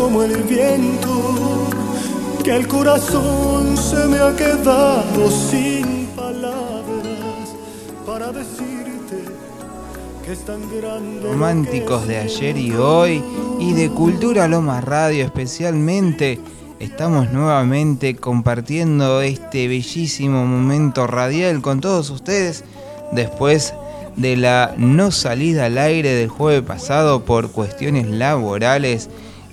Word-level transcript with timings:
como 0.00 0.22
el 0.22 0.42
viento, 0.44 1.68
que 2.42 2.56
el 2.56 2.66
corazón 2.66 3.76
se 3.76 4.06
me 4.06 4.18
ha 4.18 4.34
quedado 4.34 5.30
sin 5.30 6.06
palabras 6.16 7.54
para 8.06 8.32
decirte 8.32 9.26
que 10.24 10.32
es 10.32 10.42
tan 10.46 10.62
grande. 10.74 11.20
Románticos 11.22 12.08
de 12.08 12.16
ayer 12.16 12.56
y 12.56 12.72
hoy 12.72 13.22
y 13.58 13.74
de 13.74 13.90
Cultura 13.90 14.48
Loma 14.48 14.80
Radio 14.80 15.22
especialmente. 15.22 16.40
Estamos 16.78 17.30
nuevamente 17.30 18.16
compartiendo 18.16 19.20
este 19.20 19.68
bellísimo 19.68 20.46
momento 20.46 21.06
radial 21.06 21.60
con 21.60 21.82
todos 21.82 22.08
ustedes 22.08 22.64
después 23.12 23.74
de 24.16 24.38
la 24.38 24.74
no 24.78 25.10
salida 25.10 25.66
al 25.66 25.76
aire 25.76 26.14
del 26.14 26.30
jueves 26.30 26.62
pasado 26.62 27.26
por 27.26 27.50
cuestiones 27.50 28.06
laborales 28.06 29.10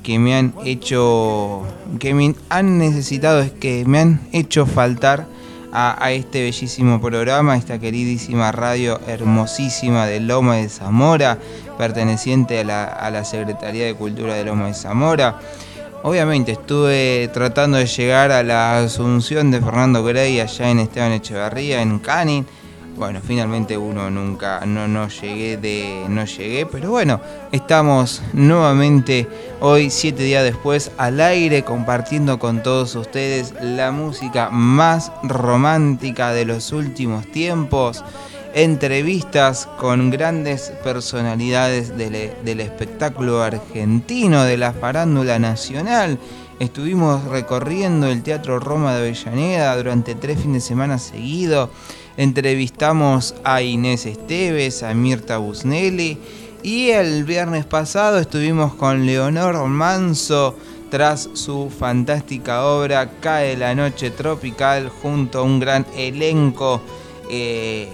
que 0.07 0.19
me 0.19 0.37
han 0.37 0.53
hecho, 0.63 1.65
que 1.99 2.13
me 2.13 2.33
han 2.47 2.77
necesitado, 2.77 3.45
que 3.59 3.83
me 3.85 3.99
han 3.99 4.21
hecho 4.31 4.65
faltar 4.65 5.27
a, 5.73 6.13
este 6.13 6.43
bellísimo 6.43 7.01
programa, 7.01 7.57
esta 7.57 7.77
queridísima 7.77 8.53
radio 8.53 9.01
hermosísima 9.05 10.05
de 10.05 10.21
Loma 10.21 10.55
de 10.55 10.69
Zamora, 10.69 11.37
perteneciente 11.77 12.61
a 12.61 12.63
la, 12.63 12.85
a 12.85 13.11
la 13.11 13.25
Secretaría 13.25 13.85
de 13.85 13.95
Cultura 13.95 14.35
de 14.35 14.45
Loma 14.45 14.67
de 14.67 14.75
Zamora. 14.75 15.41
Obviamente 16.03 16.53
estuve 16.53 17.29
tratando 17.33 17.77
de 17.77 17.85
llegar 17.85 18.31
a 18.31 18.43
la 18.43 18.79
asunción 18.79 19.51
de 19.51 19.59
Fernando 19.59 20.05
Grey 20.05 20.39
allá 20.39 20.71
en 20.71 20.79
Esteban 20.79 21.11
Echeverría, 21.11 21.81
en 21.81 21.99
Canin 21.99 22.45
bueno, 22.97 23.19
finalmente 23.23 23.77
uno 23.77 24.09
nunca, 24.09 24.65
no, 24.65 24.87
no 24.87 25.07
llegué 25.07 25.57
de, 25.57 26.05
no 26.09 26.25
llegué, 26.25 26.65
pero 26.65 26.89
bueno, 26.89 27.21
estamos 27.51 28.23
nuevamente 28.33 29.27
hoy, 29.59 29.91
siete 29.91 30.23
días 30.23 30.43
después, 30.43 30.91
al 30.97 31.21
aire 31.21 31.63
compartiendo 31.63 32.39
con 32.39 32.63
todos 32.63 32.95
ustedes 32.95 33.53
la 33.61 33.91
música 33.91 34.49
más 34.49 35.11
romántica 35.21 36.31
de 36.31 36.45
los 36.45 36.71
últimos 36.71 37.27
tiempos, 37.27 38.03
entrevistas 38.55 39.67
con 39.77 40.09
grandes 40.09 40.73
personalidades 40.83 41.95
del, 41.95 42.33
del 42.43 42.59
espectáculo 42.59 43.43
argentino, 43.43 44.43
de 44.43 44.57
la 44.57 44.73
farándula 44.73 45.37
nacional. 45.37 46.17
Estuvimos 46.59 47.23
recorriendo 47.25 48.07
el 48.07 48.23
Teatro 48.23 48.59
Roma 48.59 48.95
de 48.95 49.01
Avellaneda 49.01 49.77
durante 49.77 50.15
tres 50.15 50.41
fines 50.41 50.63
de 50.63 50.67
semana 50.67 50.97
seguidos 50.97 51.69
Entrevistamos 52.17 53.35
a 53.43 53.61
Inés 53.61 54.07
Esteves, 54.07 54.81
a 54.81 54.95
Mirta 54.95 55.37
Busnelli 55.37 56.17
y 56.63 56.89
el 56.89 57.23
viernes 57.25 57.65
pasado 57.65 58.17
estuvimos 58.17 58.73
con 58.73 59.05
Leonor 59.05 59.63
Manso 59.67 60.57
tras 60.89 61.29
su 61.33 61.69
fantástica 61.69 62.65
obra 62.65 63.11
Cae 63.21 63.55
la 63.55 63.75
Noche 63.75 64.09
Tropical 64.09 64.89
junto 64.89 65.39
a 65.39 65.43
un 65.43 65.59
gran 65.59 65.85
elenco 65.95 66.81
eh, 67.29 67.87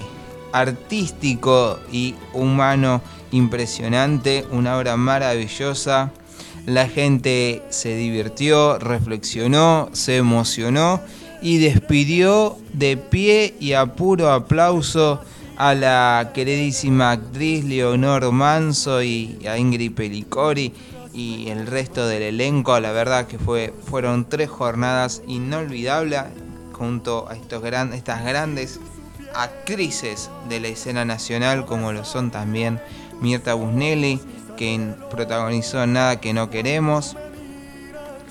artístico 0.53 1.79
y 1.91 2.15
humano 2.31 3.01
impresionante, 3.31 4.45
una 4.51 4.77
obra 4.77 4.95
maravillosa. 4.95 6.13
La 6.65 6.87
gente 6.87 7.61
se 7.71 7.97
divirtió, 7.97 8.79
reflexionó, 8.79 9.89
se 9.91 10.15
emocionó 10.15 11.01
y 11.43 11.57
despidió 11.57 12.57
de 12.71 12.95
pie 12.95 13.53
y 13.59 13.73
a 13.73 13.85
puro 13.85 14.31
aplauso 14.31 15.19
a 15.57 15.75
la 15.75 16.31
queridísima 16.33 17.11
actriz 17.11 17.65
Leonor 17.65 18.31
Manso 18.31 19.03
y 19.03 19.39
a 19.45 19.57
Ingrid 19.57 19.91
Pelicori 19.91 20.73
y 21.13 21.49
el 21.49 21.67
resto 21.67 22.07
del 22.07 22.23
elenco. 22.23 22.79
La 22.79 22.93
verdad 22.93 23.27
que 23.27 23.37
fue, 23.37 23.73
fueron 23.85 24.27
tres 24.29 24.49
jornadas 24.49 25.21
inolvidables 25.27 26.21
junto 26.71 27.29
a 27.29 27.35
estos 27.35 27.61
estas 27.93 28.23
grandes 28.23 28.79
actrices 29.35 30.29
de 30.47 30.61
la 30.61 30.69
escena 30.69 31.03
nacional 31.03 31.65
como 31.65 31.91
lo 31.91 32.05
son 32.05 32.31
también 32.31 32.79
Mirta 33.19 33.53
Busnelli, 33.53 34.21
quien 34.57 34.95
protagonizó 35.11 35.85
Nada 35.87 36.21
que 36.21 36.33
no 36.33 36.49
queremos, 36.49 37.17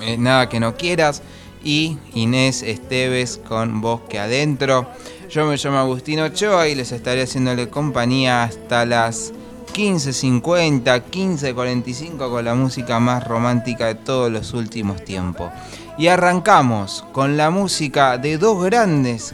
eh, 0.00 0.16
Nada 0.16 0.48
que 0.48 0.60
no 0.60 0.76
quieras, 0.76 1.22
y 1.64 1.98
Inés 2.14 2.62
Esteves 2.62 3.40
con 3.48 3.80
Bosque 3.80 4.18
Adentro. 4.18 4.88
Yo 5.30 5.46
me 5.46 5.56
llamo 5.56 5.78
Agustino 5.78 6.24
Ochoa 6.24 6.68
y 6.68 6.74
les 6.74 6.92
estaré 6.92 7.22
haciéndole 7.22 7.68
compañía 7.68 8.44
hasta 8.44 8.84
las 8.84 9.32
15.50, 9.72 11.04
15.45 11.10 12.30
con 12.30 12.44
la 12.44 12.54
música 12.54 13.00
más 13.00 13.26
romántica 13.26 13.86
de 13.86 13.94
todos 13.94 14.30
los 14.30 14.52
últimos 14.52 15.02
tiempos. 15.04 15.50
Y 15.96 16.08
arrancamos 16.08 17.04
con 17.12 17.36
la 17.36 17.50
música 17.50 18.18
de 18.18 18.36
dos 18.36 18.62
grandes 18.64 19.32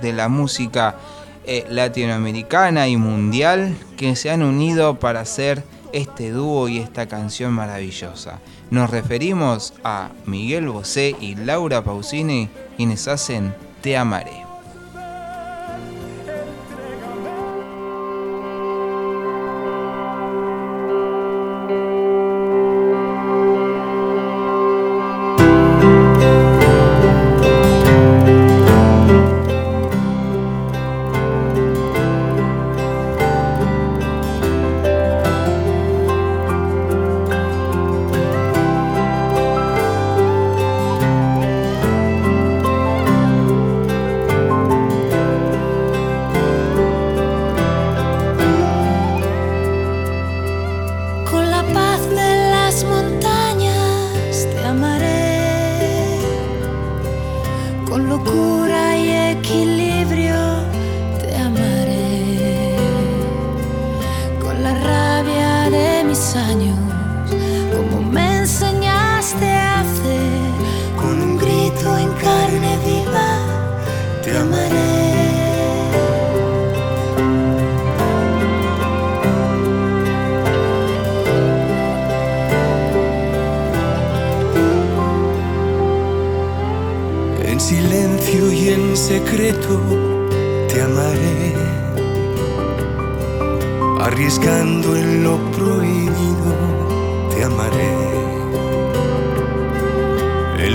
de 0.00 0.12
la 0.12 0.28
música 0.28 0.96
eh, 1.44 1.66
latinoamericana 1.68 2.88
y 2.88 2.96
mundial 2.96 3.76
que 3.96 4.16
se 4.16 4.30
han 4.30 4.42
unido 4.42 4.98
para 4.98 5.20
hacer 5.20 5.64
este 5.92 6.30
dúo 6.30 6.68
y 6.68 6.78
esta 6.78 7.06
canción 7.06 7.52
maravillosa. 7.52 8.40
Nos 8.72 8.88
referimos 8.88 9.74
a 9.84 10.08
Miguel 10.24 10.70
Bosé 10.70 11.14
y 11.20 11.34
Laura 11.34 11.84
Pausini 11.84 12.48
quienes 12.78 13.06
hacen 13.06 13.54
Te 13.82 13.98
amaré. 13.98 14.41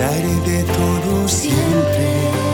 pesar 0.00 0.22
de 0.46 0.64
todo 0.64 1.28
siempre. 1.28 2.49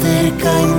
Cerca 0.00 0.77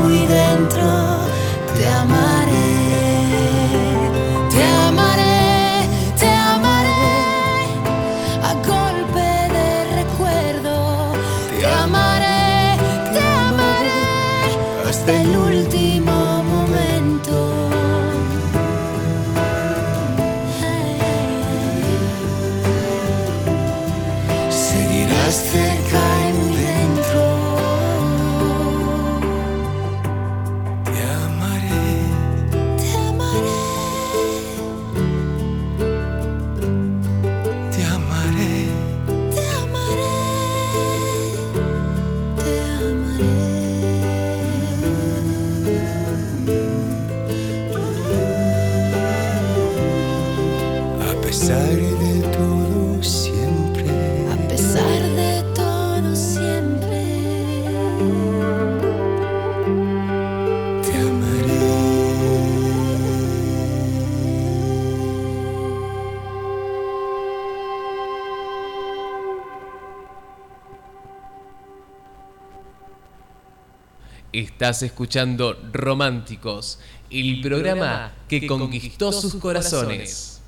Estás 74.60 74.84
escuchando 74.84 75.58
Románticos, 75.72 76.80
el 77.10 77.40
programa 77.40 78.12
que 78.28 78.46
conquistó 78.46 79.14
sus 79.14 79.36
corazones. 79.36 80.42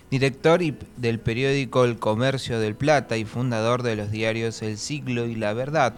director 0.10 0.62
del 0.96 1.20
periódico 1.20 1.84
El 1.84 2.00
Comercio 2.00 2.62
del 2.62 2.76
Plata 2.76 3.18
y 3.18 3.26
fundador 3.26 3.84
de 3.84 3.98
los 3.98 4.10
diarios 4.10 4.62
El 4.62 4.78
Siglo 4.78 5.26
y 5.26 5.36
La 5.36 5.52
Verdad. 5.52 5.96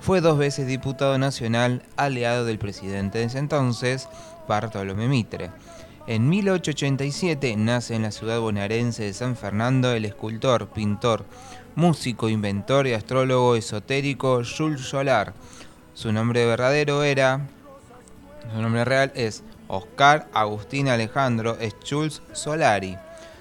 Fue 0.00 0.20
dos 0.20 0.36
veces 0.36 0.66
diputado 0.66 1.16
nacional, 1.16 1.84
aliado 1.94 2.44
del 2.44 2.58
presidente 2.58 3.18
de 3.18 3.26
ese 3.26 3.38
entonces, 3.38 4.08
Bartolomé 4.48 5.06
Mitre. 5.06 5.52
En 6.08 6.28
1887 6.28 7.54
nace 7.56 7.94
en 7.94 8.02
la 8.02 8.10
ciudad 8.10 8.40
bonaerense 8.40 9.04
de 9.04 9.14
San 9.14 9.36
Fernando 9.36 9.92
el 9.92 10.06
escultor, 10.06 10.70
pintor, 10.70 11.24
músico, 11.76 12.28
inventor 12.28 12.88
y 12.88 12.94
astrólogo 12.94 13.54
esotérico 13.54 14.42
Jules 14.44 14.80
Solar 14.80 15.34
su 15.94 16.12
nombre 16.12 16.44
verdadero 16.44 17.04
era, 17.04 17.40
su 18.52 18.60
nombre 18.60 18.84
real 18.84 19.12
es 19.14 19.42
Oscar 19.68 20.26
Agustín 20.34 20.88
Alejandro 20.88 21.56
Schulz 21.82 22.20
Solari. 22.32 22.98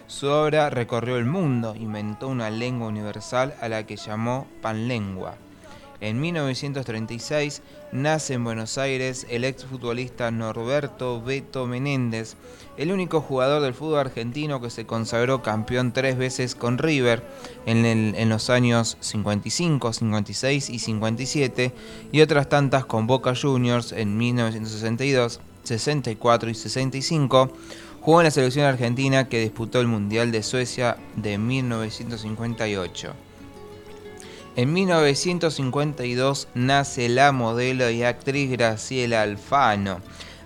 Su 0.08 0.28
obra 0.28 0.70
recorrió 0.70 1.18
el 1.18 1.26
mundo, 1.26 1.76
inventó 1.76 2.28
una 2.28 2.52
lengua 2.52 2.88
universal 2.88 3.56
a 3.60 3.70
la 3.70 3.84
que 3.86 3.98
llamó 3.98 4.48
panlengua. 4.62 5.36
En 6.04 6.20
1936 6.20 7.62
nace 7.94 8.34
en 8.34 8.44
Buenos 8.44 8.78
Aires 8.78 9.26
el 9.30 9.46
exfutbolista 9.46 10.32
Norberto 10.32 11.24
Beto 11.24 11.66
Menéndez, 11.66 12.36
el 12.76 12.92
único 12.92 13.22
jugador 13.22 13.62
del 13.62 13.74
fútbol 13.74 14.00
argentino 14.00 14.60
que 14.60 14.70
se 14.70 14.86
consagró 14.86 15.42
campeón 15.42 15.94
tres 15.94 16.18
veces 16.18 16.56
con 16.56 16.78
River 16.78 17.24
en, 17.66 18.28
los 18.28 18.50
años 18.50 18.98
55, 19.00 19.94
56 19.94 20.70
y 20.72 20.80
57 20.80 21.72
y 22.12 22.20
otras 22.20 22.50
tantas 22.50 22.84
con 22.84 23.08
Boca 23.08 23.34
Juniors 23.34 23.94
en 23.94 24.18
1962, 24.18 25.40
64 25.64 26.50
y 26.50 26.54
65. 26.54 27.50
Jugó 28.02 28.20
en 28.20 28.26
la 28.26 28.32
selección 28.32 28.66
argentina 28.66 29.30
que 29.30 29.40
disputó 29.40 29.80
el 29.80 29.88
Mundial 29.88 30.34
de 30.34 30.44
Suecia 30.44 30.98
de 31.16 31.38
1958. 31.38 33.33
En 34.56 34.72
1952 34.72 36.48
nace 36.54 37.10
la 37.10 37.32
modelo 37.32 37.90
y 37.90 38.04
actriz 38.04 38.52
Graciela 38.52 39.24
Alfano, 39.24 40.00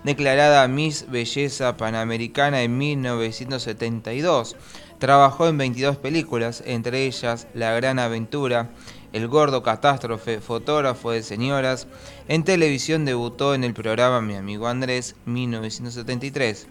declarada 0.06 0.66
Miss 0.70 1.08
Belleza 1.10 1.76
Panamericana 1.76 2.62
en 2.62 2.78
1972. 2.78 4.56
Trabajó 4.98 5.50
en 5.50 5.58
22 5.58 5.98
películas, 5.98 6.64
entre 6.66 7.06
ellas 7.06 7.48
La 7.54 7.74
Gran 7.74 8.00
Aventura, 8.00 8.70
el 9.12 9.28
gordo 9.28 9.62
catástrofe, 9.62 10.40
fotógrafo 10.40 11.12
de 11.12 11.22
señoras. 11.22 11.88
En 12.30 12.46
televisión 12.46 13.04
debutó 13.04 13.56
en 13.56 13.66
el 13.66 13.74
programa 13.74 14.22
Mi 14.22 14.36
amigo 14.36 14.70
Andrés, 14.70 15.18
1973. 15.26 16.68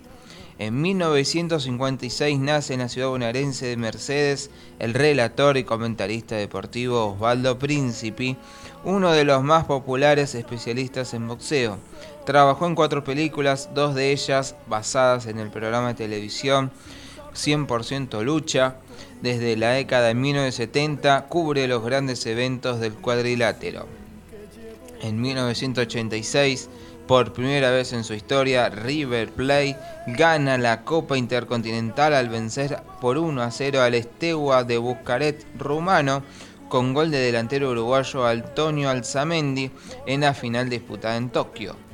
En 0.58 0.80
1956 0.80 2.38
nace 2.38 2.72
en 2.72 2.80
la 2.80 2.88
ciudad 2.88 3.08
bonaerense 3.08 3.66
de 3.66 3.76
Mercedes 3.76 4.48
el 4.78 4.94
relator 4.94 5.58
y 5.58 5.64
comentarista 5.64 6.36
deportivo 6.36 7.12
Osvaldo 7.12 7.58
Príncipe, 7.58 8.36
uno 8.82 9.12
de 9.12 9.24
los 9.24 9.42
más 9.42 9.66
populares 9.66 10.34
especialistas 10.34 11.12
en 11.12 11.28
boxeo. 11.28 11.76
Trabajó 12.24 12.66
en 12.66 12.74
cuatro 12.74 13.04
películas, 13.04 13.68
dos 13.74 13.94
de 13.94 14.12
ellas 14.12 14.54
basadas 14.66 15.26
en 15.26 15.38
el 15.38 15.50
programa 15.50 15.88
de 15.88 15.94
televisión 15.94 16.70
100% 17.34 18.22
Lucha. 18.22 18.76
Desde 19.20 19.56
la 19.56 19.72
década 19.72 20.08
de 20.08 20.14
1970 20.14 21.26
cubre 21.28 21.68
los 21.68 21.84
grandes 21.84 22.24
eventos 22.24 22.80
del 22.80 22.94
cuadrilátero. 22.94 23.86
En 25.02 25.20
1986 25.20 26.70
por 27.06 27.32
primera 27.32 27.70
vez 27.70 27.92
en 27.92 28.04
su 28.04 28.14
historia, 28.14 28.68
River 28.68 29.30
Plate 29.30 29.76
gana 30.08 30.58
la 30.58 30.82
Copa 30.82 31.16
Intercontinental 31.16 32.14
al 32.14 32.28
vencer 32.28 32.82
por 33.00 33.18
1 33.18 33.42
a 33.42 33.50
0 33.50 33.82
al 33.82 33.94
Estegua 33.94 34.64
de 34.64 34.78
Buscaret 34.78 35.46
rumano 35.56 36.22
con 36.68 36.94
gol 36.94 37.10
de 37.12 37.18
delantero 37.18 37.70
uruguayo 37.70 38.26
Antonio 38.26 38.90
Alzamendi 38.90 39.70
en 40.06 40.22
la 40.22 40.34
final 40.34 40.68
disputada 40.68 41.16
en 41.16 41.30
Tokio. 41.30 41.85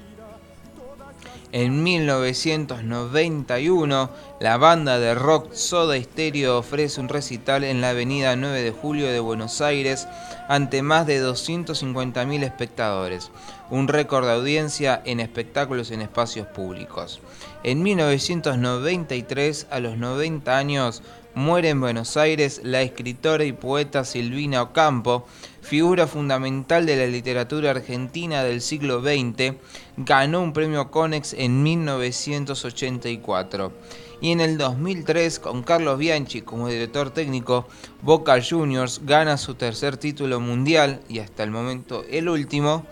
En 1.55 1.83
1991, 1.83 4.11
la 4.41 4.57
banda 4.57 4.99
de 4.99 5.15
rock 5.15 5.53
Soda 5.53 6.03
Stereo 6.03 6.57
ofrece 6.57 6.99
un 6.99 7.11
recital 7.11 7.63
en 7.63 7.83
la 7.83 7.91
avenida 7.91 8.37
9 8.37 8.63
de 8.63 8.71
Julio 8.71 9.13
de 9.13 9.21
Buenos 9.21 9.61
Aires 9.61 10.09
ante 10.49 10.81
más 10.81 11.07
de 11.07 11.23
250.000 11.23 12.43
espectadores, 12.43 13.31
un 13.69 13.87
récord 13.87 14.25
de 14.25 14.33
audiencia 14.33 15.03
en 15.05 15.21
espectáculos 15.21 15.91
en 15.91 16.01
espacios 16.01 16.47
públicos. 16.47 17.21
En 17.65 17.83
1993, 17.83 19.67
a 19.71 19.79
los 19.81 19.99
90 19.99 20.57
años, 20.57 21.03
muere 21.35 21.69
en 21.69 21.83
Buenos 21.83 22.17
Aires 22.17 22.63
la 22.65 22.81
escritora 22.81 23.45
y 23.45 23.53
poeta 23.53 24.07
Silvina 24.07 24.63
Ocampo, 24.63 25.27
figura 25.63 26.07
fundamental 26.07 26.85
de 26.85 26.97
la 26.97 27.07
literatura 27.07 27.71
argentina 27.71 28.43
del 28.43 28.61
siglo 28.61 29.01
XX, 29.01 29.55
ganó 29.97 30.43
un 30.43 30.53
premio 30.53 30.91
Conex 30.91 31.33
en 31.33 31.63
1984. 31.63 33.73
Y 34.21 34.33
en 34.33 34.41
el 34.41 34.59
2003, 34.59 35.39
con 35.39 35.63
Carlos 35.63 35.99
Bianchi 35.99 36.43
como 36.43 36.69
director 36.69 37.11
técnico, 37.11 37.67
Boca 38.03 38.39
Juniors 38.43 39.01
gana 39.05 39.37
su 39.37 39.55
tercer 39.55 39.97
título 39.97 40.41
mundial 40.41 41.01
y 41.09 41.21
hasta 41.21 41.43
el 41.43 41.51
momento 41.51 42.05
el 42.11 42.29
último 42.29 42.85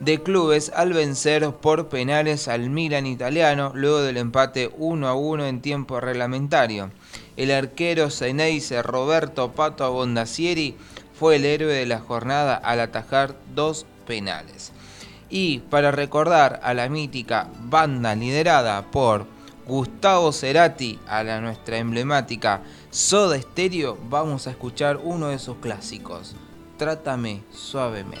de 0.00 0.22
clubes 0.22 0.70
al 0.74 0.92
vencer 0.92 1.50
por 1.52 1.88
penales 1.88 2.48
al 2.48 2.68
Milan 2.68 3.06
italiano 3.06 3.72
luego 3.74 4.02
del 4.02 4.18
empate 4.18 4.70
1 4.76 5.08
a 5.08 5.14
1 5.14 5.46
en 5.46 5.62
tiempo 5.62 6.00
reglamentario. 6.00 6.90
El 7.36 7.50
arquero 7.50 8.10
Ceneice 8.10 8.82
Roberto 8.82 9.52
Pato 9.52 9.84
Abondacieri 9.84 10.76
fue 11.18 11.36
el 11.36 11.44
héroe 11.44 11.72
de 11.72 11.86
la 11.86 12.00
jornada 12.00 12.56
al 12.56 12.80
atajar 12.80 13.36
dos 13.54 13.86
penales. 14.06 14.72
Y 15.28 15.58
para 15.58 15.90
recordar 15.90 16.60
a 16.62 16.74
la 16.74 16.88
mítica 16.88 17.48
banda 17.60 18.14
liderada 18.14 18.82
por 18.90 19.26
Gustavo 19.66 20.32
Cerati, 20.32 20.98
a 21.08 21.24
la 21.24 21.40
nuestra 21.40 21.78
emblemática 21.78 22.62
Soda 22.90 23.40
Stereo, 23.40 23.98
vamos 24.08 24.46
a 24.46 24.50
escuchar 24.50 24.98
uno 25.02 25.28
de 25.28 25.38
sus 25.38 25.56
clásicos, 25.56 26.36
Trátame 26.78 27.42
suavemente. 27.52 28.20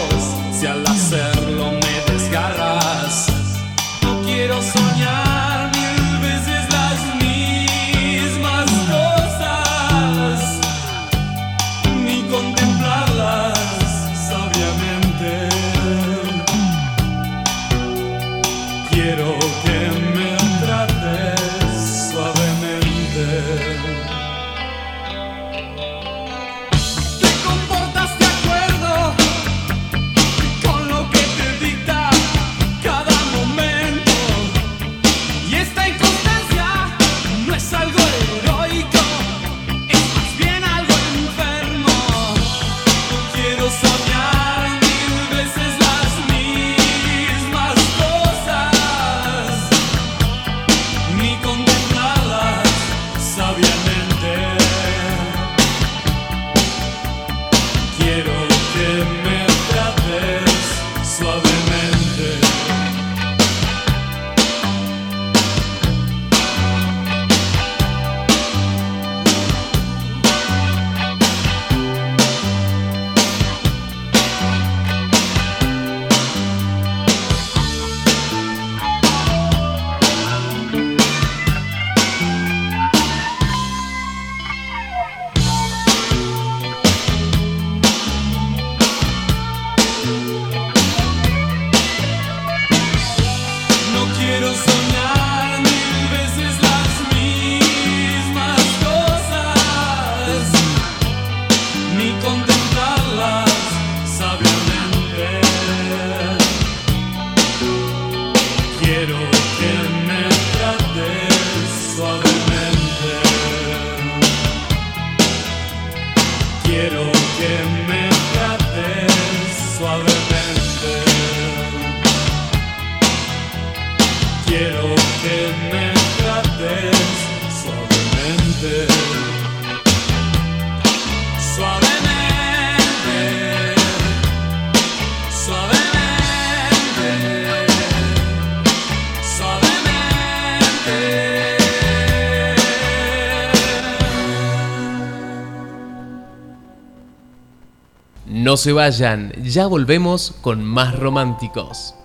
No 148.51 148.57
se 148.57 148.73
vayan, 148.73 149.31
ya 149.41 149.65
volvemos 149.65 150.35
con 150.41 150.61
más 150.61 150.99
románticos. 150.99 151.95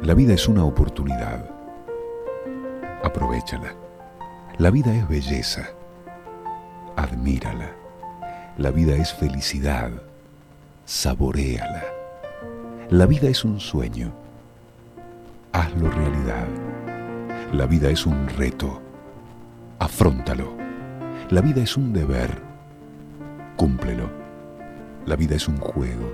La 0.00 0.14
vida 0.14 0.32
es 0.32 0.48
una 0.48 0.64
oportunidad. 0.64 1.44
Aprovechala. 3.04 3.74
La 4.56 4.70
vida 4.70 4.94
es 4.94 5.06
belleza. 5.06 5.68
Admírala. 6.96 7.72
La 8.56 8.70
vida 8.70 8.94
es 8.96 9.12
felicidad. 9.12 9.90
Saboréala. 10.86 11.84
La 12.88 13.04
vida 13.04 13.28
es 13.28 13.44
un 13.44 13.60
sueño. 13.60 14.14
Hazlo 15.52 15.90
realidad. 15.90 16.65
La 17.52 17.66
vida 17.66 17.90
es 17.90 18.06
un 18.06 18.28
reto. 18.28 18.82
Afróntalo. 19.78 20.56
La 21.30 21.40
vida 21.40 21.62
es 21.62 21.76
un 21.76 21.92
deber. 21.92 22.42
Cúmplelo. 23.56 24.10
La 25.06 25.14
vida 25.14 25.36
es 25.36 25.46
un 25.46 25.56
juego. 25.58 26.10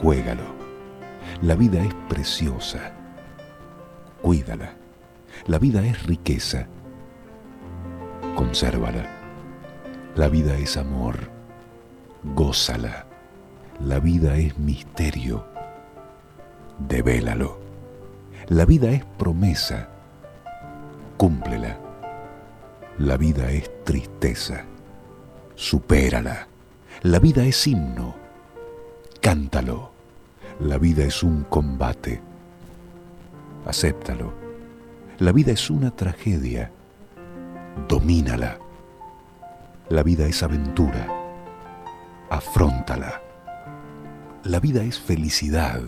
Juégalo. 0.00 0.44
La 1.42 1.56
vida 1.56 1.82
es 1.82 1.92
preciosa. 2.08 2.92
Cuídala. 4.22 4.74
La 5.46 5.58
vida 5.58 5.84
es 5.84 6.04
riqueza. 6.04 6.68
Consérvala. 8.36 9.10
La 10.14 10.28
vida 10.28 10.56
es 10.58 10.76
amor. 10.76 11.28
Gózala. 12.22 13.06
La 13.80 13.98
vida 13.98 14.36
es 14.36 14.56
misterio. 14.58 15.44
Devélalo. 16.78 17.61
La 18.48 18.64
vida 18.64 18.90
es 18.90 19.04
promesa. 19.04 19.88
Cúmplela. 21.16 21.78
La 22.98 23.16
vida 23.16 23.50
es 23.50 23.70
tristeza. 23.84 24.64
Supérala. 25.54 26.48
La 27.02 27.20
vida 27.20 27.44
es 27.44 27.66
himno. 27.66 28.16
Cántalo. 29.20 29.92
La 30.60 30.78
vida 30.78 31.04
es 31.04 31.22
un 31.22 31.44
combate. 31.44 32.20
Acéptalo. 33.64 34.32
La 35.20 35.30
vida 35.30 35.52
es 35.52 35.70
una 35.70 35.92
tragedia. 35.92 36.72
Domínala. 37.88 38.58
La 39.88 40.02
vida 40.02 40.26
es 40.26 40.42
aventura. 40.42 41.06
Afróntala. 42.28 43.22
La 44.42 44.58
vida 44.58 44.82
es 44.82 44.98
felicidad. 44.98 45.80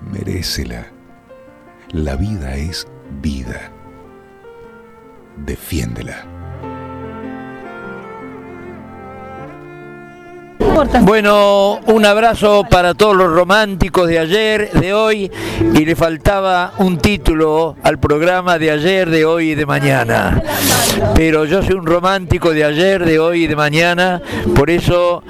Merécela. 0.00 0.91
La 1.92 2.16
vida 2.16 2.56
es 2.56 2.86
vida. 3.20 3.70
Defiéndela. 5.36 6.24
Bueno, 11.02 11.80
un 11.86 12.06
abrazo 12.06 12.64
para 12.68 12.94
todos 12.94 13.14
los 13.14 13.30
románticos 13.30 14.08
de 14.08 14.18
ayer, 14.18 14.70
de 14.72 14.94
hoy, 14.94 15.30
y 15.74 15.84
le 15.84 15.94
faltaba 15.94 16.72
un 16.78 16.96
título 16.96 17.76
al 17.82 17.98
programa 17.98 18.58
de 18.58 18.70
ayer, 18.70 19.10
de 19.10 19.26
hoy 19.26 19.50
y 19.50 19.54
de 19.54 19.66
mañana. 19.66 20.42
Pero 21.14 21.44
yo 21.44 21.62
soy 21.62 21.74
un 21.74 21.86
romántico 21.86 22.52
de 22.52 22.64
ayer, 22.64 23.04
de 23.04 23.18
hoy 23.18 23.44
y 23.44 23.46
de 23.48 23.56
mañana, 23.56 24.22
por 24.56 24.70
eso 24.70 25.22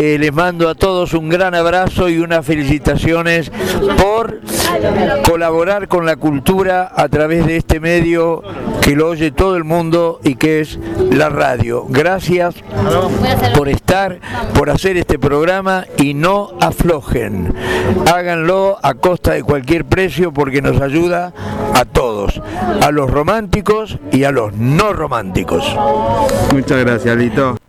eh, 0.00 0.16
les 0.18 0.32
mando 0.32 0.68
a 0.68 0.74
todos 0.74 1.12
un 1.12 1.28
gran 1.28 1.54
abrazo 1.54 2.08
y 2.08 2.18
unas 2.18 2.44
felicitaciones 2.44 3.50
por 3.98 4.40
colaborar 5.24 5.88
con 5.88 6.06
la 6.06 6.16
cultura 6.16 6.90
a 6.94 7.08
través 7.08 7.46
de 7.46 7.56
este 7.56 7.80
medio 7.80 8.42
que 8.80 8.94
lo 8.94 9.08
oye 9.08 9.30
todo 9.30 9.56
el 9.56 9.64
mundo 9.64 10.20
y 10.22 10.36
que 10.36 10.60
es 10.60 10.78
la 11.10 11.28
radio. 11.28 11.86
Gracias 11.88 12.54
por 13.56 13.68
estar, 13.68 14.20
por 14.54 14.70
hacer 14.70 14.96
este 14.96 15.18
programa 15.18 15.86
y 15.98 16.14
no 16.14 16.50
aflojen. 16.60 17.54
Háganlo 18.12 18.78
a 18.82 18.94
costa 18.94 19.32
de 19.32 19.42
cualquier 19.42 19.84
precio 19.84 20.32
porque 20.32 20.62
nos 20.62 20.80
ayuda 20.80 21.32
a 21.74 21.84
todos, 21.84 22.40
a 22.82 22.90
los 22.90 23.10
románticos 23.10 23.98
y 24.12 24.24
a 24.24 24.30
los 24.30 24.54
no 24.54 24.92
románticos. 24.92 25.64
Muchas 26.52 26.84
gracias, 26.84 27.16
Lito. 27.16 27.65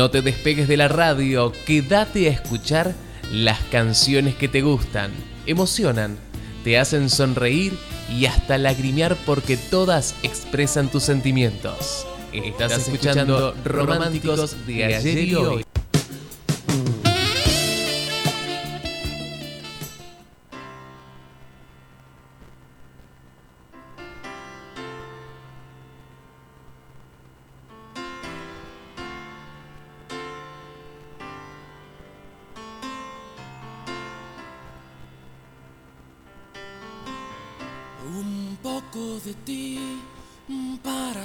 No 0.00 0.10
te 0.10 0.22
despegues 0.22 0.66
de 0.66 0.78
la 0.78 0.88
radio, 0.88 1.52
quédate 1.66 2.26
a 2.26 2.32
escuchar 2.32 2.94
las 3.30 3.58
canciones 3.70 4.34
que 4.34 4.48
te 4.48 4.62
gustan, 4.62 5.10
emocionan, 5.44 6.16
te 6.64 6.78
hacen 6.78 7.10
sonreír 7.10 7.74
y 8.08 8.24
hasta 8.24 8.56
lagrimear 8.56 9.14
porque 9.26 9.58
todas 9.58 10.14
expresan 10.22 10.90
tus 10.90 11.02
sentimientos. 11.02 12.06
Estás 12.32 12.78
escuchando 12.78 13.54
Románticos 13.62 14.66
de 14.66 14.86
ayer 14.86 15.18
y 15.18 15.34
hoy. 15.34 15.64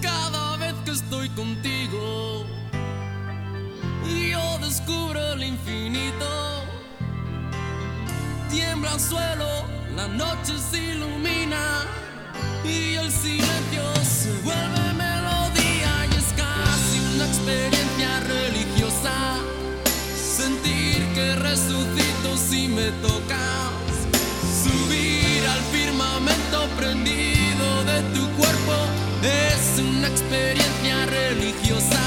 Cada 0.00 0.56
vez 0.56 0.74
que 0.84 0.90
estoy 0.92 1.28
contigo, 1.30 2.44
yo 4.30 4.58
descubro 4.58 5.32
el 5.32 5.42
infinito. 5.44 6.62
Tiembla 8.50 8.92
el 8.94 9.00
suelo, 9.00 9.48
la 9.94 10.08
noche 10.08 10.54
se 10.70 10.78
ilumina 10.94 11.84
y 12.64 12.94
el 12.94 13.10
silencio 13.10 13.84
se 14.04 14.32
vuelve 14.44 14.92
melodía 14.94 16.06
y 16.10 16.16
es 16.16 16.32
casi 16.36 16.98
una 17.14 17.26
experiencia 17.26 18.20
religiosa. 18.20 19.38
Sentir 20.16 21.06
que 21.14 21.36
resucito 21.36 22.36
si 22.36 22.68
me 22.68 22.90
tocas. 23.02 23.72
Subir 24.62 25.46
al 25.48 25.60
firmamento 25.72 26.68
prendido 26.76 27.84
de 27.84 28.00
tu 28.14 28.28
cuerpo 28.36 28.95
es 29.22 29.78
una 29.78 30.08
experiencia 30.08 31.06
religiosa. 31.06 32.00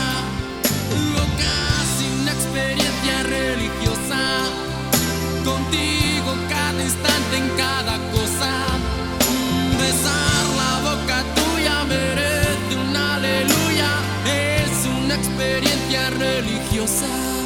Casi 1.38 2.06
una 2.22 2.32
experiencia 2.32 3.24
religiosa. 3.24 4.20
Contigo 5.44 6.36
cada 6.50 6.84
instante 6.84 7.38
en 7.38 7.50
cada 7.58 7.98
cosa. 8.12 8.52
Besar 9.80 10.44
la 10.62 10.74
boca 10.90 11.24
tuya 11.36 11.84
merece 11.86 12.76
un 12.76 12.96
aleluya. 12.96 13.92
Es 14.26 14.86
una 14.86 15.16
experiencia 15.16 16.10
religiosa. 16.12 17.39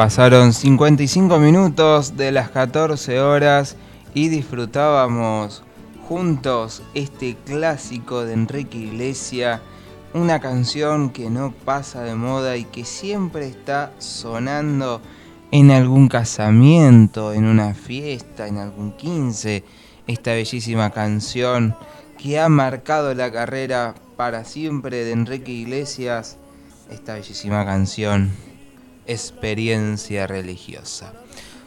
Pasaron 0.00 0.54
55 0.54 1.38
minutos 1.38 2.16
de 2.16 2.32
las 2.32 2.48
14 2.48 3.20
horas 3.20 3.76
y 4.14 4.30
disfrutábamos 4.30 5.62
juntos 6.08 6.82
este 6.94 7.36
clásico 7.44 8.24
de 8.24 8.32
Enrique 8.32 8.78
Iglesias, 8.78 9.60
una 10.14 10.40
canción 10.40 11.10
que 11.10 11.28
no 11.28 11.52
pasa 11.52 12.00
de 12.00 12.14
moda 12.14 12.56
y 12.56 12.64
que 12.64 12.86
siempre 12.86 13.46
está 13.46 13.92
sonando 13.98 15.02
en 15.50 15.70
algún 15.70 16.08
casamiento, 16.08 17.34
en 17.34 17.44
una 17.44 17.74
fiesta, 17.74 18.48
en 18.48 18.56
algún 18.56 18.92
15, 18.92 19.64
esta 20.06 20.32
bellísima 20.32 20.88
canción 20.92 21.76
que 22.16 22.40
ha 22.40 22.48
marcado 22.48 23.12
la 23.12 23.30
carrera 23.30 23.94
para 24.16 24.46
siempre 24.46 25.04
de 25.04 25.12
Enrique 25.12 25.52
Iglesias, 25.52 26.38
esta 26.88 27.16
bellísima 27.16 27.66
canción 27.66 28.49
experiencia 29.10 30.26
religiosa. 30.26 31.12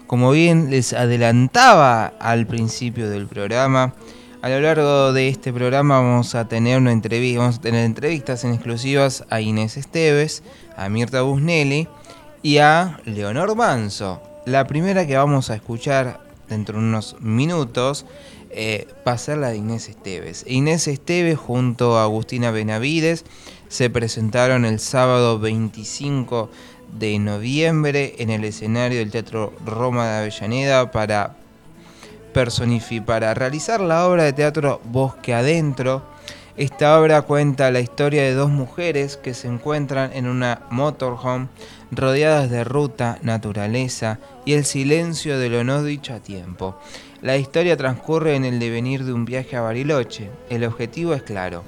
Como 0.07 0.31
bien 0.31 0.69
les 0.69 0.93
adelantaba 0.93 2.13
al 2.19 2.45
principio 2.45 3.09
del 3.09 3.27
programa, 3.27 3.93
a 4.41 4.49
lo 4.49 4.59
largo 4.59 5.13
de 5.13 5.29
este 5.29 5.53
programa 5.53 6.01
vamos 6.01 6.35
a 6.35 6.47
tener 6.47 6.77
una 6.77 6.91
entrevista, 6.91 7.39
vamos 7.39 7.57
a 7.57 7.61
tener 7.61 7.85
entrevistas 7.85 8.43
en 8.43 8.53
exclusivas 8.53 9.23
a 9.29 9.39
Inés 9.39 9.77
Esteves, 9.77 10.43
a 10.75 10.89
Mirta 10.89 11.21
Busnelli 11.21 11.87
y 12.41 12.57
a 12.57 12.99
Leonor 13.05 13.55
Manso. 13.55 14.21
La 14.45 14.67
primera 14.67 15.07
que 15.07 15.15
vamos 15.15 15.49
a 15.49 15.55
escuchar 15.55 16.19
dentro 16.49 16.77
de 16.77 16.83
unos 16.83 17.15
minutos 17.21 18.05
eh, 18.49 18.87
va 19.07 19.13
a 19.13 19.17
ser 19.17 19.37
la 19.37 19.49
de 19.49 19.57
Inés 19.57 19.89
Esteves. 19.89 20.43
Inés 20.45 20.87
Esteves 20.87 21.39
junto 21.39 21.97
a 21.97 22.03
Agustina 22.03 22.51
Benavides 22.51 23.25
se 23.69 23.89
presentaron 23.89 24.65
el 24.65 24.79
sábado 24.79 25.39
25 25.39 26.51
de 26.97 27.19
noviembre 27.19 28.15
en 28.19 28.29
el 28.29 28.43
escenario 28.43 28.99
del 28.99 29.11
Teatro 29.11 29.53
Roma 29.65 30.07
de 30.07 30.17
Avellaneda 30.19 30.91
para 30.91 31.35
para 33.05 33.33
realizar 33.33 33.79
la 33.79 34.07
obra 34.07 34.23
de 34.23 34.33
teatro 34.33 34.81
Bosque 34.85 35.33
Adentro. 35.33 36.01
Esta 36.57 36.99
obra 36.99 37.21
cuenta 37.23 37.71
la 37.71 37.79
historia 37.79 38.23
de 38.23 38.33
dos 38.33 38.49
mujeres 38.49 39.17
que 39.17 39.33
se 39.33 39.47
encuentran 39.47 40.11
en 40.13 40.27
una 40.27 40.61
motorhome 40.69 41.47
rodeadas 41.91 42.49
de 42.49 42.63
ruta, 42.63 43.19
naturaleza 43.21 44.19
y 44.45 44.53
el 44.53 44.65
silencio 44.65 45.37
de 45.37 45.49
lo 45.49 45.63
no 45.63 45.83
dicho 45.83 46.13
a 46.13 46.19
tiempo. 46.19 46.75
La 47.21 47.37
historia 47.37 47.77
transcurre 47.77 48.35
en 48.35 48.45
el 48.45 48.59
devenir 48.59 49.03
de 49.03 49.13
un 49.13 49.25
viaje 49.25 49.55
a 49.55 49.61
Bariloche. 49.61 50.29
El 50.49 50.63
objetivo 50.63 51.13
es 51.13 51.23
claro, 51.23 51.63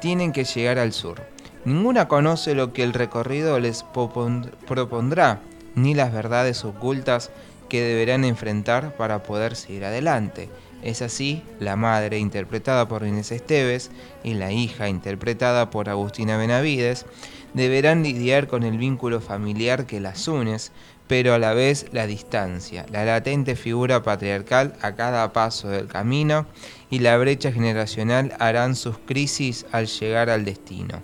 tienen 0.00 0.32
que 0.32 0.44
llegar 0.44 0.78
al 0.78 0.92
sur. 0.92 1.33
Ninguna 1.64 2.08
conoce 2.08 2.54
lo 2.54 2.74
que 2.74 2.82
el 2.82 2.92
recorrido 2.92 3.58
les 3.58 3.84
propondrá, 3.84 5.40
ni 5.74 5.94
las 5.94 6.12
verdades 6.12 6.62
ocultas 6.64 7.30
que 7.70 7.80
deberán 7.80 8.24
enfrentar 8.24 8.94
para 8.96 9.22
poder 9.22 9.56
seguir 9.56 9.86
adelante. 9.86 10.50
Es 10.82 11.00
así, 11.00 11.42
la 11.60 11.76
madre, 11.76 12.18
interpretada 12.18 12.86
por 12.86 13.06
Inés 13.06 13.32
Esteves, 13.32 13.90
y 14.22 14.34
la 14.34 14.52
hija, 14.52 14.90
interpretada 14.90 15.70
por 15.70 15.88
Agustina 15.88 16.36
Benavides, 16.36 17.06
deberán 17.54 18.02
lidiar 18.02 18.46
con 18.46 18.62
el 18.64 18.76
vínculo 18.76 19.22
familiar 19.22 19.86
que 19.86 20.00
las 20.00 20.28
une, 20.28 20.58
pero 21.06 21.32
a 21.32 21.38
la 21.38 21.54
vez 21.54 21.86
la 21.92 22.06
distancia, 22.06 22.84
la 22.90 23.06
latente 23.06 23.56
figura 23.56 24.02
patriarcal 24.02 24.74
a 24.82 24.94
cada 24.94 25.32
paso 25.32 25.68
del 25.68 25.86
camino 25.86 26.46
y 26.90 26.98
la 26.98 27.16
brecha 27.16 27.52
generacional 27.52 28.34
harán 28.38 28.74
sus 28.74 28.98
crisis 28.98 29.64
al 29.72 29.86
llegar 29.86 30.28
al 30.28 30.44
destino. 30.44 31.00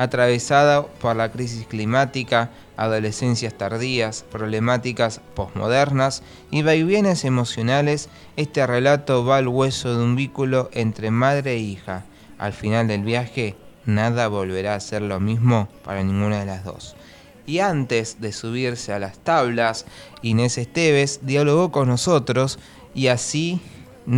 Atravesada 0.00 0.86
por 0.86 1.14
la 1.14 1.30
crisis 1.30 1.66
climática, 1.66 2.48
adolescencias 2.78 3.52
tardías, 3.52 4.24
problemáticas 4.32 5.20
posmodernas 5.34 6.22
y 6.50 6.62
vaivienes 6.62 7.26
emocionales, 7.26 8.08
este 8.38 8.66
relato 8.66 9.26
va 9.26 9.36
al 9.36 9.48
hueso 9.48 9.94
de 9.94 10.02
un 10.02 10.16
vínculo 10.16 10.70
entre 10.72 11.10
madre 11.10 11.52
e 11.52 11.58
hija. 11.58 12.06
Al 12.38 12.54
final 12.54 12.88
del 12.88 13.02
viaje, 13.02 13.56
nada 13.84 14.28
volverá 14.28 14.74
a 14.74 14.80
ser 14.80 15.02
lo 15.02 15.20
mismo 15.20 15.68
para 15.84 16.02
ninguna 16.02 16.40
de 16.40 16.46
las 16.46 16.64
dos. 16.64 16.96
Y 17.44 17.58
antes 17.58 18.22
de 18.22 18.32
subirse 18.32 18.94
a 18.94 18.98
las 18.98 19.18
tablas, 19.18 19.84
Inés 20.22 20.56
Esteves 20.56 21.20
dialogó 21.24 21.70
con 21.70 21.88
nosotros 21.88 22.58
y 22.94 23.08
así 23.08 23.60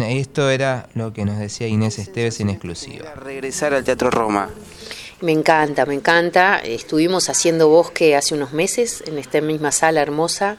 esto 0.01 0.49
era 0.49 0.89
lo 0.95 1.13
que 1.13 1.25
nos 1.25 1.41
decía 1.41 1.67
Inés 1.67 1.99
Esteves 1.99 2.39
en 2.39 2.51
exclusiva. 2.51 3.15
Regresar 3.15 3.75
al 3.75 3.83
Teatro 3.83 4.13
Roma. 4.13 4.49
Me 5.23 5.31
encanta, 5.31 5.87
me 5.87 5.95
encanta. 5.95 6.59
Estuvimos 6.59 7.29
haciendo 7.29 7.69
bosque 7.69 8.17
hace 8.17 8.35
unos 8.35 8.53
meses 8.53 9.05
en 9.07 9.19
esta 9.19 9.41
misma 9.41 9.71
sala 9.71 10.03
hermosa 10.03 10.59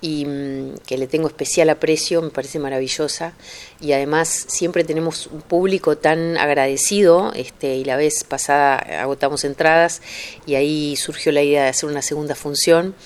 y 0.00 0.24
mm, 0.24 0.78
que 0.84 0.98
le 0.98 1.06
tengo 1.06 1.28
especial 1.28 1.70
aprecio, 1.70 2.20
me 2.20 2.30
parece 2.30 2.58
maravillosa. 2.58 3.34
Y 3.80 3.92
además 3.92 4.28
siempre 4.48 4.82
tenemos 4.82 5.28
un 5.28 5.40
público 5.40 5.98
tan 5.98 6.36
agradecido 6.36 7.32
este, 7.36 7.76
y 7.76 7.84
la 7.84 7.94
vez 7.94 8.24
pasada 8.24 8.74
agotamos 8.74 9.44
entradas 9.44 10.02
y 10.46 10.56
ahí 10.56 10.96
surgió 10.96 11.30
la 11.30 11.42
idea 11.42 11.62
de 11.62 11.68
hacer 11.68 11.88
una 11.88 12.02
segunda 12.02 12.34
función, 12.34 12.96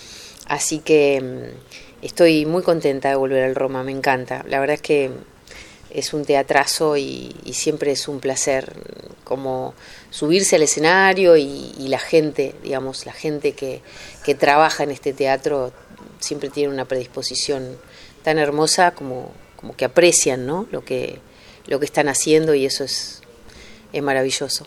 así 0.47 0.79
que 0.79 1.21
mm, 1.21 2.05
estoy 2.07 2.47
muy 2.47 2.63
contenta 2.63 3.11
de 3.11 3.17
volver 3.17 3.45
al 3.45 3.55
Roma, 3.55 3.83
me 3.83 3.93
encanta, 3.93 4.47
la 4.49 4.61
verdad 4.61 4.77
es 4.77 4.83
que 4.83 5.11
es 5.91 6.13
un 6.13 6.25
teatrazo 6.25 6.97
y, 6.97 7.35
siempre 7.53 7.93
es 7.93 8.07
un 8.07 8.21
placer 8.21 8.73
como 9.25 9.75
subirse 10.11 10.57
al 10.57 10.62
escenario 10.62 11.37
y, 11.37 11.73
la 11.88 11.99
gente, 11.99 12.55
digamos, 12.62 13.07
la 13.07 13.12
gente 13.12 13.53
que, 13.53 13.83
que, 14.25 14.35
trabaja 14.35 14.83
en 14.83 14.90
este 14.90 15.12
teatro 15.12 15.73
siempre 16.19 16.51
tiene 16.51 16.73
una 16.73 16.85
predisposición 16.85 17.77
tan 18.25 18.38
hermosa 18.38 18.90
como, 18.90 19.33
como 19.57 19.77
que 19.77 19.85
aprecian 19.85 20.47
¿no? 20.47 20.66
lo, 20.71 20.85
que, 20.85 21.21
lo 21.66 21.79
que 21.79 21.85
están 21.85 22.09
haciendo 22.09 22.55
y 22.55 22.66
eso 22.66 22.85
es, 22.85 23.23
es 23.92 24.03
maravilloso. 24.03 24.66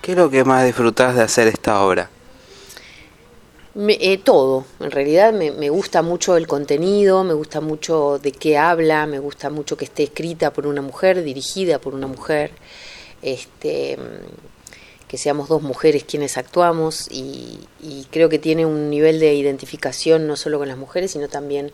¿Qué 0.00 0.12
es 0.12 0.18
lo 0.18 0.30
que 0.30 0.44
más 0.44 0.64
disfrutás 0.64 1.16
de 1.16 1.22
hacer 1.22 1.48
esta 1.48 1.82
obra? 1.82 2.10
Eh, 3.80 4.18
todo, 4.18 4.64
en 4.80 4.90
realidad 4.90 5.32
me, 5.32 5.70
gusta 5.70 6.02
mucho 6.02 6.36
el 6.36 6.48
contenido, 6.48 7.22
me 7.22 7.32
gusta 7.32 7.60
mucho 7.60 8.18
de 8.18 8.32
qué 8.32 8.58
habla, 8.58 9.06
me 9.06 9.20
gusta 9.20 9.50
mucho 9.50 9.76
que 9.76 9.84
esté 9.84 10.02
escrita 10.02 10.52
por 10.52 10.66
una 10.66 10.82
mujer, 10.82 11.22
dirigida 11.22 11.78
por 11.78 11.94
una 11.94 12.08
mujer, 12.08 12.50
este, 13.22 13.96
que 15.08 15.16
seamos 15.16 15.48
dos 15.48 15.62
mujeres 15.62 16.04
quienes 16.04 16.36
actuamos 16.36 17.08
y, 17.10 17.58
creo 18.10 18.28
que 18.28 18.38
tiene 18.38 18.66
un 18.66 18.90
nivel 18.90 19.18
de 19.20 19.34
identificación 19.34 20.26
no 20.26 20.36
solo 20.36 20.58
con 20.58 20.68
las 20.68 20.76
mujeres, 20.76 21.12
sino 21.12 21.28
también 21.28 21.72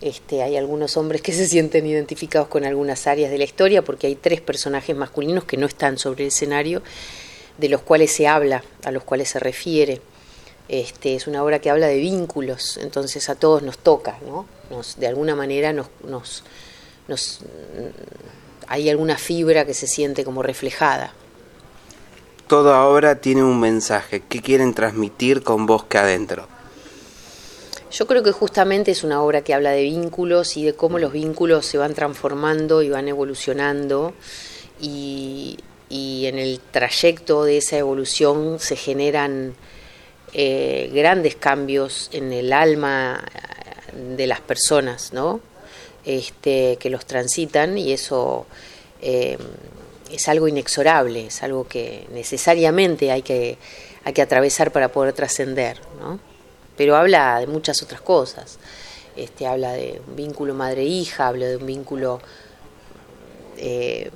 este, 0.00 0.42
hay 0.42 0.56
algunos 0.56 0.96
hombres 0.96 1.22
que 1.22 1.32
se 1.32 1.46
sienten 1.46 1.86
identificados 1.86 2.48
con 2.48 2.64
algunas 2.64 3.06
áreas 3.06 3.30
de 3.30 3.38
la 3.38 3.44
historia 3.44 3.82
porque 3.82 4.06
hay 4.06 4.16
tres 4.16 4.40
personajes 4.40 4.96
masculinos 4.96 5.44
que 5.44 5.56
no 5.56 5.66
están 5.66 5.98
sobre 5.98 6.24
el 6.24 6.28
escenario, 6.28 6.82
de 7.58 7.68
los 7.68 7.82
cuales 7.82 8.10
se 8.10 8.26
habla, 8.26 8.64
a 8.84 8.90
los 8.90 9.04
cuales 9.04 9.28
se 9.28 9.38
refiere. 9.38 10.00
Este, 10.68 11.14
es 11.14 11.26
una 11.26 11.44
obra 11.44 11.58
que 11.58 11.68
habla 11.68 11.86
de 11.86 11.98
vínculos, 11.98 12.78
entonces 12.78 13.28
a 13.28 13.34
todos 13.34 13.62
nos 13.62 13.78
toca, 13.78 14.18
¿no? 14.26 14.46
Nos, 14.70 14.98
de 14.98 15.06
alguna 15.06 15.36
manera 15.36 15.72
nos, 15.72 15.88
nos, 16.02 16.44
nos, 17.08 17.40
hay 18.68 18.88
alguna 18.88 19.18
fibra 19.18 19.66
que 19.66 19.74
se 19.74 19.86
siente 19.86 20.24
como 20.24 20.42
reflejada. 20.42 21.12
Toda 22.52 22.84
obra 22.84 23.14
tiene 23.14 23.42
un 23.42 23.58
mensaje. 23.58 24.24
¿Qué 24.28 24.42
quieren 24.42 24.74
transmitir 24.74 25.42
con 25.42 25.64
Bosque 25.64 25.96
Adentro? 25.96 26.46
Yo 27.90 28.06
creo 28.06 28.22
que 28.22 28.30
justamente 28.30 28.90
es 28.90 29.04
una 29.04 29.22
obra 29.22 29.40
que 29.40 29.54
habla 29.54 29.70
de 29.70 29.84
vínculos 29.84 30.58
y 30.58 30.64
de 30.66 30.74
cómo 30.74 30.98
los 30.98 31.14
vínculos 31.14 31.64
se 31.64 31.78
van 31.78 31.94
transformando 31.94 32.82
y 32.82 32.90
van 32.90 33.08
evolucionando 33.08 34.12
y, 34.82 35.56
en 35.88 36.38
el 36.38 36.60
trayecto 36.60 37.44
de 37.44 37.56
esa 37.56 37.78
evolución 37.78 38.58
se 38.60 38.76
generan 38.76 39.54
eh, 40.34 40.90
grandes 40.92 41.36
cambios 41.36 42.10
en 42.12 42.34
el 42.34 42.52
alma 42.52 43.24
de 44.14 44.26
las 44.26 44.42
personas, 44.42 45.14
¿no? 45.14 45.40
Este, 46.04 46.76
que 46.76 46.90
los 46.90 47.06
transitan 47.06 47.78
y 47.78 47.94
eso 47.94 48.44
eh, 49.00 49.38
es 50.12 50.28
algo 50.28 50.48
inexorable, 50.48 51.26
es 51.26 51.42
algo 51.42 51.66
que 51.66 52.06
necesariamente 52.12 53.10
hay 53.10 53.22
que, 53.22 53.58
hay 54.04 54.12
que 54.12 54.22
atravesar 54.22 54.70
para 54.70 54.88
poder 54.88 55.12
trascender, 55.12 55.80
¿no? 56.00 56.20
Pero 56.76 56.96
habla 56.96 57.38
de 57.40 57.46
muchas 57.46 57.82
otras 57.82 58.00
cosas. 58.00 58.58
Este, 59.16 59.46
habla 59.46 59.72
de 59.72 60.00
un 60.06 60.16
vínculo 60.16 60.54
madre-hija, 60.54 61.28
habla 61.28 61.46
de 61.46 61.56
un 61.56 61.66
vínculo 61.66 62.20
eh, 63.58 64.10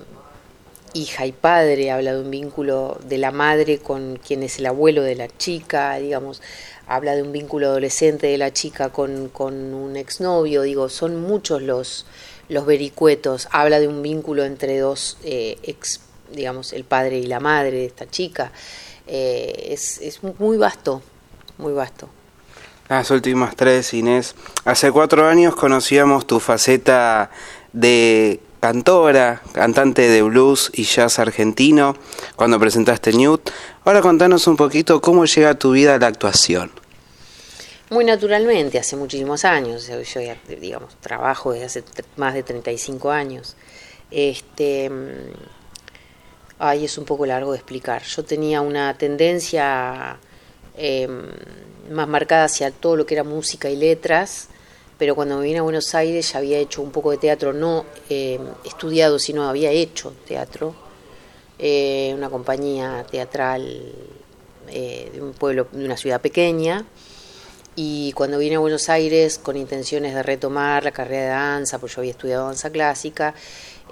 hija 0.95 1.27
y 1.27 1.33
padre, 1.33 1.91
habla 1.91 2.15
de 2.15 2.21
un 2.21 2.31
vínculo 2.31 2.99
de 3.05 3.19
la 3.19 3.31
madre 3.31 3.79
con 3.79 4.17
quien 4.17 4.43
es 4.43 4.59
el 4.59 4.67
abuelo 4.67 5.03
de 5.03 5.15
la 5.15 5.29
chica, 5.29 5.97
digamos, 5.97 6.41
habla 6.87 7.15
de 7.15 7.23
un 7.23 7.33
vínculo 7.33 7.67
adolescente 7.67 8.29
de 8.29 8.39
la 8.39 8.53
chica 8.53 8.91
con, 8.91 9.29
con 9.29 9.75
un 9.75 9.97
exnovio, 9.97 10.63
digo, 10.63 10.89
son 10.89 11.21
muchos 11.21 11.61
los, 11.61 12.07
los 12.49 12.67
vericuetos, 12.67 13.49
habla 13.51 13.81
de 13.81 13.89
un 13.89 14.03
vínculo 14.03 14.45
entre 14.45 14.79
dos 14.79 15.19
eh, 15.25 15.59
ex, 15.63 16.01
digamos, 16.33 16.73
el 16.73 16.85
padre 16.85 17.19
y 17.19 17.27
la 17.27 17.41
madre 17.41 17.73
de 17.73 17.87
esta 17.87 18.09
chica, 18.09 18.53
eh, 19.07 19.69
es, 19.71 19.99
es 19.99 20.23
muy 20.23 20.57
vasto, 20.57 21.03
muy 21.59 21.73
vasto. 21.73 22.09
Las 22.89 23.11
últimas 23.11 23.57
tres, 23.57 23.93
Inés. 23.95 24.37
Hace 24.65 24.93
cuatro 24.93 25.27
años 25.27 25.57
conocíamos 25.57 26.27
tu 26.27 26.39
faceta 26.39 27.31
de 27.73 28.41
cantora, 28.61 29.43
cantante 29.53 30.09
de 30.09 30.23
blues 30.23 30.71
y 30.73 30.85
jazz 30.85 31.19
argentino, 31.19 31.97
cuando 32.37 32.61
presentaste 32.61 33.13
Newt. 33.13 33.51
Ahora 33.85 34.03
contanos 34.03 34.47
un 34.47 34.57
poquito 34.57 35.01
cómo 35.01 35.25
llega 35.25 35.51
a 35.51 35.55
tu 35.59 35.73
vida 35.73 35.99
la 35.99 36.07
actuación. 36.07 36.71
Muy 37.91 38.05
naturalmente, 38.05 38.79
hace 38.79 38.97
muchísimos 38.97 39.45
años. 39.45 39.87
Yo 39.89 40.21
digamos, 40.61 40.97
trabajo 40.97 41.53
desde 41.53 41.67
hace 41.67 41.85
más 42.17 42.35
de 42.35 42.43
35 42.43 43.11
años. 43.11 43.57
Este, 44.11 44.91
mm, 44.91 45.33
ay, 46.59 46.85
es 46.85 46.99
un 46.99 47.05
poco 47.05 47.27
largo 47.27 47.53
de 47.53 47.59
explicar. 47.59 48.03
Yo 48.03 48.25
tenía 48.25 48.61
una 48.61 48.97
tendencia 48.99 50.19
em, 50.77 51.23
más 51.91 52.09
marcada 52.09 52.45
hacia 52.45 52.71
todo 52.71 52.97
lo 52.97 53.07
que 53.07 53.15
era 53.15 53.25
música 53.25 53.71
y 53.71 53.77
letras 53.77 54.49
pero 54.99 55.15
cuando 55.15 55.39
me 55.39 55.45
vine 55.45 55.59
a 55.59 55.63
Buenos 55.63 55.95
Aires 55.95 56.33
ya 56.33 56.39
había 56.39 56.59
hecho 56.59 56.81
un 56.81 56.91
poco 56.91 57.11
de 57.11 57.19
teatro, 57.19 57.53
no 57.53 57.85
eh, 58.09 58.39
estudiado, 58.65 59.19
sino 59.19 59.49
había 59.49 59.71
hecho 59.71 60.13
teatro, 60.27 60.75
eh, 61.59 62.13
una 62.17 62.31
compañía 62.31 63.05
teatral 63.11 63.93
eh, 64.69 65.11
de 65.13 65.21
un 65.21 65.33
pueblo, 65.33 65.69
de 65.71 65.85
una 65.85 65.97
ciudad 65.97 66.21
pequeña, 66.21 66.85
y 67.77 68.13
cuando 68.13 68.39
vine 68.39 68.57
a 68.57 68.59
Buenos 68.59 68.89
Aires 68.89 69.39
con 69.39 69.57
intenciones 69.59 70.15
de 70.15 70.23
retomar 70.23 70.83
la 70.83 70.93
carrera 70.93 71.23
de 71.23 71.29
danza, 71.29 71.79
porque 71.79 71.95
yo 71.95 72.01
había 72.01 72.13
estudiado 72.13 72.47
danza 72.47 72.71
clásica, 72.71 73.35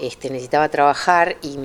este, 0.00 0.30
necesitaba 0.30 0.70
trabajar 0.70 1.36
y, 1.42 1.58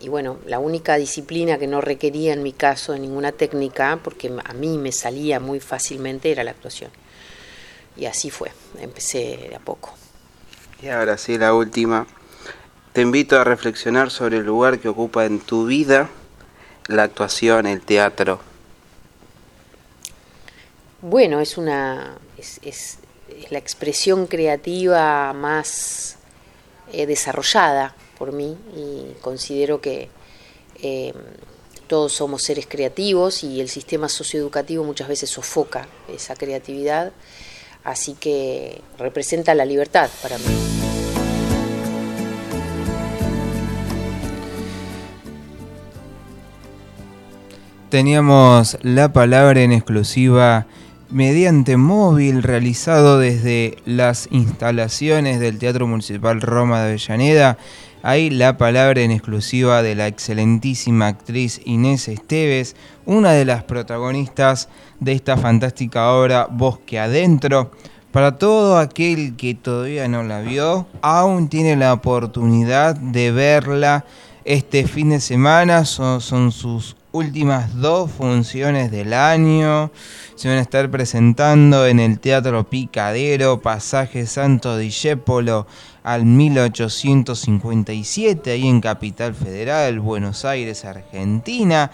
y, 0.00 0.08
bueno, 0.08 0.38
la 0.46 0.58
única 0.58 0.96
disciplina 0.96 1.58
que 1.58 1.66
no 1.66 1.82
requería 1.82 2.32
en 2.32 2.42
mi 2.42 2.54
caso 2.54 2.96
ninguna 2.96 3.32
técnica, 3.32 4.00
porque 4.02 4.32
a 4.44 4.52
mí 4.54 4.78
me 4.78 4.92
salía 4.92 5.40
muy 5.40 5.60
fácilmente, 5.60 6.32
era 6.32 6.42
la 6.42 6.52
actuación. 6.52 6.90
Y 7.98 8.06
así 8.06 8.30
fue, 8.30 8.50
empecé 8.80 9.48
de 9.50 9.54
a 9.54 9.60
poco. 9.60 9.94
Y 10.80 10.88
ahora 10.88 11.18
sí, 11.18 11.36
la 11.36 11.52
última. 11.52 12.06
Te 12.94 13.02
invito 13.02 13.38
a 13.38 13.44
reflexionar 13.44 14.10
sobre 14.10 14.38
el 14.38 14.44
lugar 14.44 14.78
que 14.78 14.88
ocupa 14.88 15.26
en 15.26 15.40
tu 15.40 15.66
vida 15.66 16.08
la 16.86 17.02
actuación, 17.02 17.66
el 17.66 17.82
teatro. 17.82 18.40
Bueno, 21.00 21.40
es 21.40 21.56
una 21.58 22.18
es, 22.36 22.98
la 23.50 23.58
expresión 23.58 24.26
creativa 24.26 25.32
más 25.32 26.16
eh, 26.92 27.06
desarrollada 27.06 27.94
por 28.18 28.32
mí 28.32 28.56
y 28.76 29.14
considero 29.20 29.80
que 29.80 30.08
eh, 30.82 31.12
todos 31.86 32.12
somos 32.12 32.42
seres 32.42 32.66
creativos 32.66 33.44
y 33.44 33.60
el 33.60 33.68
sistema 33.68 34.08
socioeducativo 34.08 34.84
muchas 34.84 35.08
veces 35.08 35.30
sofoca 35.30 35.88
esa 36.08 36.34
creatividad 36.34 37.12
Así 37.88 38.14
que 38.14 38.82
representa 38.98 39.54
la 39.54 39.64
libertad 39.64 40.10
para 40.22 40.36
mí. 40.36 40.44
Teníamos 47.88 48.76
la 48.82 49.12
palabra 49.14 49.62
en 49.62 49.72
exclusiva 49.72 50.66
mediante 51.10 51.76
móvil 51.76 52.42
realizado 52.42 53.18
desde 53.18 53.76
las 53.86 54.28
instalaciones 54.30 55.40
del 55.40 55.58
Teatro 55.58 55.86
Municipal 55.86 56.40
Roma 56.40 56.80
de 56.80 56.88
Avellaneda. 56.88 57.58
Ahí 58.02 58.30
la 58.30 58.56
palabra 58.56 59.00
en 59.00 59.10
exclusiva 59.10 59.82
de 59.82 59.94
la 59.94 60.06
excelentísima 60.06 61.08
actriz 61.08 61.60
Inés 61.64 62.08
Esteves, 62.08 62.76
una 63.06 63.32
de 63.32 63.44
las 63.44 63.64
protagonistas 63.64 64.68
de 65.00 65.12
esta 65.12 65.36
fantástica 65.36 66.12
obra 66.12 66.46
Bosque 66.50 66.98
Adentro. 66.98 67.72
Para 68.12 68.38
todo 68.38 68.78
aquel 68.78 69.36
que 69.36 69.54
todavía 69.54 70.08
no 70.08 70.22
la 70.22 70.40
vio, 70.40 70.86
aún 71.02 71.48
tiene 71.48 71.76
la 71.76 71.92
oportunidad 71.92 72.96
de 72.96 73.32
verla 73.32 74.04
este 74.44 74.86
fin 74.86 75.10
de 75.10 75.20
semana. 75.20 75.84
Son, 75.84 76.20
son 76.20 76.52
sus 76.52 76.96
últimas 77.18 77.80
dos 77.80 78.12
funciones 78.12 78.92
del 78.92 79.12
año. 79.12 79.90
Se 80.36 80.46
van 80.48 80.58
a 80.58 80.60
estar 80.60 80.88
presentando 80.88 81.84
en 81.84 81.98
el 81.98 82.20
Teatro 82.20 82.70
Picadero, 82.70 83.60
Pasaje 83.60 84.24
Santo 84.26 84.78
Discépolo 84.78 85.66
al 86.04 86.24
1857, 86.24 88.52
ahí 88.52 88.68
en 88.68 88.80
Capital 88.80 89.34
Federal, 89.34 89.98
Buenos 89.98 90.44
Aires, 90.44 90.84
Argentina. 90.84 91.90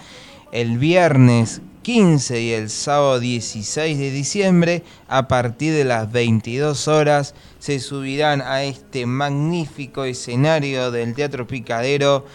El 0.53 0.77
viernes 0.77 1.63
15 1.81 2.43
y 2.43 2.53
el 2.53 2.69
sábado 2.69 3.19
16 3.19 3.99
de 3.99 4.11
diciembre, 4.11 4.83
a 5.09 5.27
partir 5.27 5.73
de 5.73 5.85
las 5.85 6.13
22 6.13 6.87
horas, 6.87 7.35
se 7.59 7.81
subirán 7.81 8.43
a 8.43 8.63
este 8.63 9.07
magnífico 9.07 10.05
escenario 10.05 10.91
del 10.91 11.15
Teatro 11.15 11.47
Picadero 11.47 12.27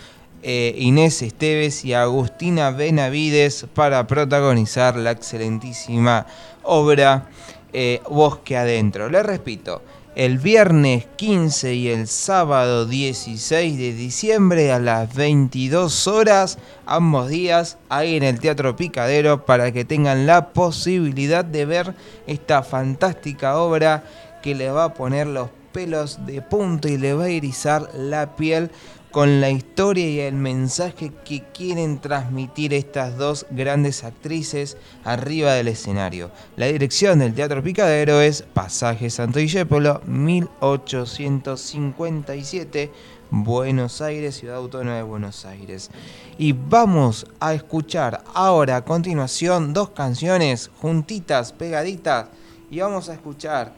eh, 0.41 0.73
Inés 0.77 1.21
Esteves 1.21 1.83
y 1.85 1.93
Agustina 1.93 2.71
Benavides 2.71 3.65
para 3.73 4.07
protagonizar 4.07 4.95
la 4.95 5.11
excelentísima 5.11 6.25
obra 6.63 7.29
eh, 7.73 8.01
Bosque 8.09 8.57
Adentro. 8.57 9.09
Le 9.09 9.21
repito, 9.21 9.81
el 10.15 10.37
viernes 10.37 11.05
15 11.17 11.75
y 11.75 11.87
el 11.89 12.07
sábado 12.07 12.85
16 12.85 13.77
de 13.77 13.93
diciembre 13.93 14.71
a 14.71 14.79
las 14.79 15.13
22 15.13 16.07
horas, 16.07 16.57
ambos 16.85 17.29
días, 17.29 17.77
ahí 17.89 18.17
en 18.17 18.23
el 18.23 18.39
Teatro 18.39 18.75
Picadero, 18.75 19.45
para 19.45 19.71
que 19.71 19.85
tengan 19.85 20.25
la 20.25 20.49
posibilidad 20.49 21.45
de 21.45 21.65
ver 21.65 21.93
esta 22.27 22.63
fantástica 22.63 23.57
obra 23.59 24.03
que 24.41 24.55
le 24.55 24.71
va 24.71 24.85
a 24.85 24.93
poner 24.93 25.27
los 25.27 25.49
pelos 25.71 26.25
de 26.25 26.41
punto 26.41 26.87
y 26.87 26.97
le 26.97 27.13
va 27.13 27.25
a 27.25 27.29
erizar 27.29 27.89
la 27.93 28.35
piel 28.35 28.71
con 29.11 29.41
la 29.41 29.49
historia 29.49 30.07
y 30.07 30.19
el 30.19 30.35
mensaje 30.35 31.11
que 31.25 31.41
quieren 31.51 31.99
transmitir 31.99 32.75
estas 32.75 33.17
dos 33.17 33.47
grandes 33.49 34.03
actrices 34.03 34.77
arriba 35.03 35.53
del 35.53 35.69
escenario. 35.69 36.29
La 36.55 36.67
dirección 36.67 37.17
del 37.19 37.33
Teatro 37.33 37.63
Picadero 37.63 38.21
es 38.21 38.43
Pasaje 38.43 39.09
Santo 39.09 39.39
Discépolo, 39.39 40.03
1857, 40.05 42.91
Buenos 43.31 44.01
Aires, 44.01 44.35
Ciudad 44.35 44.57
Autónoma 44.57 44.97
de 44.97 45.03
Buenos 45.03 45.45
Aires. 45.45 45.89
Y 46.37 46.51
vamos 46.53 47.25
a 47.39 47.55
escuchar 47.55 48.23
ahora 48.33 48.75
a 48.77 48.85
continuación 48.85 49.73
dos 49.73 49.89
canciones 49.89 50.69
juntitas, 50.81 51.51
pegaditas, 51.51 52.27
y 52.69 52.79
vamos 52.79 53.09
a 53.09 53.13
escuchar 53.13 53.73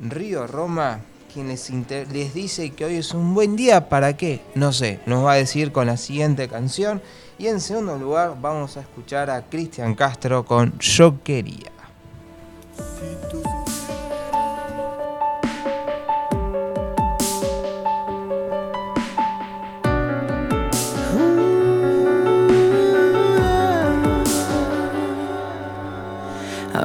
Río 0.00 0.46
Roma 0.46 1.02
quien 1.32 1.48
les, 1.48 2.34
dice 2.34 2.70
que 2.70 2.84
hoy 2.84 2.96
es 2.96 3.14
un 3.14 3.34
buen 3.34 3.56
día, 3.56 3.88
¿para 3.88 4.16
qué? 4.16 4.42
No 4.54 4.72
sé, 4.72 5.00
nos 5.06 5.24
va 5.24 5.32
a 5.32 5.36
decir 5.36 5.72
con 5.72 5.86
la 5.86 5.96
siguiente 5.96 6.48
canción. 6.48 7.00
Y 7.38 7.46
en 7.46 7.60
segundo 7.60 7.96
lugar 7.96 8.36
vamos 8.40 8.76
a 8.76 8.80
escuchar 8.80 9.30
a 9.30 9.42
Cristian 9.42 9.94
Castro 9.94 10.44
con 10.44 10.78
Yo 10.78 11.22
quería. 11.22 11.72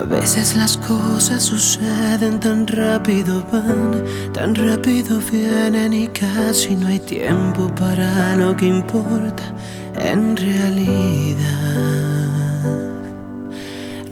Veces 0.06 0.56
las 0.56 0.78
cosas 0.78 1.44
suceden 1.44 2.40
tan 2.40 2.68
rápido, 2.68 3.44
van, 3.52 4.04
tan 4.34 4.56
rápido 4.56 5.20
vienen 5.32 5.94
y 5.94 6.08
casi 6.08 6.76
no 6.76 6.88
hay 6.88 7.00
tiempo 7.00 7.74
para 7.76 8.36
lo 8.36 8.56
que 8.56 8.68
importa 8.68 9.44
en 10.00 10.38
realidad. 10.38 11.46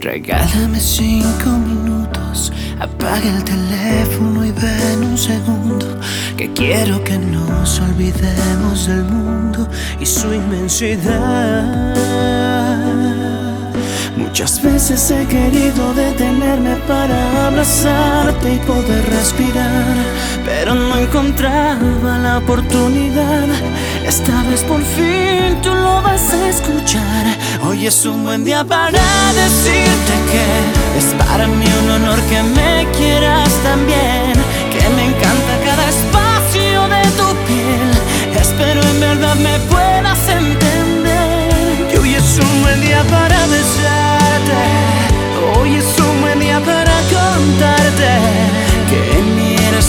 Regálame 0.01 0.79
cinco 0.79 1.49
minutos, 1.51 2.51
apaga 2.79 3.37
el 3.37 3.43
teléfono 3.43 4.45
y 4.45 4.51
ven 4.51 5.03
un 5.03 5.17
segundo, 5.17 5.99
que 6.35 6.51
quiero 6.53 7.03
que 7.03 7.17
nos 7.17 7.79
olvidemos 7.79 8.87
del 8.87 9.03
mundo 9.05 9.67
y 9.99 10.05
su 10.05 10.33
inmensidad. 10.33 11.93
Muchas 14.33 14.63
veces 14.63 15.11
he 15.11 15.27
querido 15.27 15.93
detenerme 15.93 16.75
para 16.87 17.45
abrazarte 17.45 18.55
y 18.55 18.57
poder 18.65 19.07
respirar, 19.11 19.95
pero 20.43 20.73
no 20.73 20.97
encontraba 20.97 22.17
la 22.17 22.39
oportunidad. 22.39 23.45
Esta 24.03 24.41
vez 24.49 24.63
por 24.63 24.81
fin 24.81 25.61
tú 25.61 25.69
lo 25.69 26.01
vas 26.01 26.33
a 26.33 26.49
escuchar. 26.49 27.27
Hoy 27.63 27.85
es 27.85 28.03
un 28.07 28.23
buen 28.23 28.43
día 28.43 28.63
para 28.63 29.03
decirte 29.33 30.13
que 30.31 30.97
es 30.97 31.13
para 31.27 31.45
mí 31.45 31.67
un 31.83 31.91
honor 31.91 32.19
que 32.21 32.41
me 32.41 32.87
quieras 32.97 33.51
también, 33.63 34.33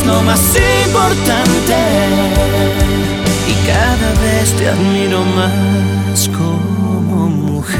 lo 0.07 0.23
más 0.23 0.41
importante 0.87 1.77
y 3.49 3.55
cada 3.67 4.11
vez 4.23 4.53
te 4.57 4.69
admiro 4.69 5.25
más 5.25 6.29
como 6.29 7.29
mujer. 7.29 7.79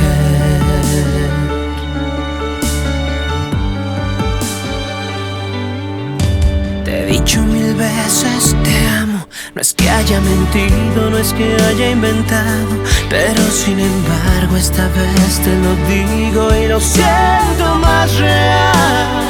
Te 6.85 7.03
he 7.03 7.07
dicho 7.07 7.43
mil 7.43 7.75
veces 7.75 8.57
te 8.63 8.89
amo. 8.89 9.27
No 9.55 9.61
es 9.61 9.75
que 9.75 9.89
haya 9.89 10.21
mentido, 10.21 11.11
no 11.11 11.19
es 11.19 11.33
que 11.33 11.57
haya 11.69 11.91
inventado, 11.91 12.75
pero 13.09 13.43
sin 13.51 13.79
embargo 13.79 14.57
esta 14.57 14.89
vez 14.89 15.41
te 15.45 15.55
lo 15.65 15.75
digo 15.89 16.55
y 16.57 16.69
lo 16.69 16.81
siento 16.81 17.77
más 17.81 18.13
real. 18.17 19.24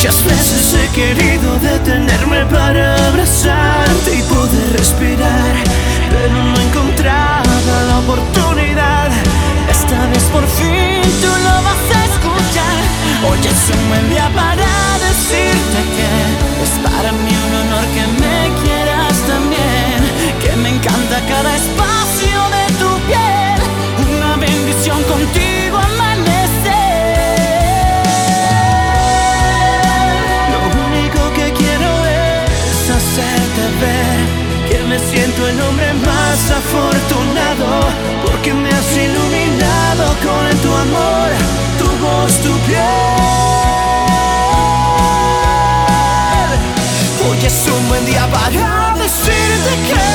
Muchas 0.00 0.24
veces 0.24 0.74
he 0.80 0.88
querido 0.94 1.58
detenerme 1.58 2.46
para 2.46 2.94
abrazarte 3.08 4.16
y 4.16 4.22
poder 4.22 4.72
respirar, 4.72 5.52
pero 6.08 6.42
no 6.42 6.58
encontraba 6.58 7.44
la 7.86 7.98
oportunidad. 7.98 9.10
Esta 9.68 10.06
vez 10.06 10.22
por 10.32 10.46
fin 10.56 11.02
tú 11.20 11.28
lo 11.28 11.54
vas 11.68 11.84
a 11.92 12.04
escuchar. 12.06 12.80
Hoy 13.28 13.40
es 13.44 13.76
un 13.76 13.88
buen 13.90 14.08
día 14.08 14.30
para 14.34 14.72
decirte 15.04 15.78
que 15.94 16.08
es 16.64 16.72
para 16.82 17.12
mí 17.12 17.32
un 17.48 17.54
honor 17.60 17.84
que 17.92 18.06
me 18.22 18.48
quieras 18.64 19.12
también, 19.28 20.00
que 20.40 20.56
me 20.62 20.70
encanta 20.76 21.20
cada 21.28 21.54
espacio 21.54 22.38
de 22.56 22.64
tu 22.80 22.90
piel, 23.04 24.16
una 24.16 24.36
bendición 24.36 25.02
contigo 25.02 25.49
me 34.90 34.98
siento 34.98 35.46
el 35.46 35.60
hombre 35.62 35.92
más 35.92 36.50
afortunado, 36.50 37.68
porque 38.26 38.52
me 38.52 38.68
has 38.68 38.96
iluminado 38.96 40.04
con 40.26 40.58
tu 40.62 40.74
amor, 40.84 41.30
tu 41.78 41.86
voz, 42.04 42.32
tu 42.40 42.52
piel. 42.66 42.80
Hoy 47.24 47.38
es 47.46 47.68
un 47.68 47.88
buen 47.88 48.04
día 48.04 48.28
para 48.32 48.94
decirte 48.98 49.72
que 49.86 50.09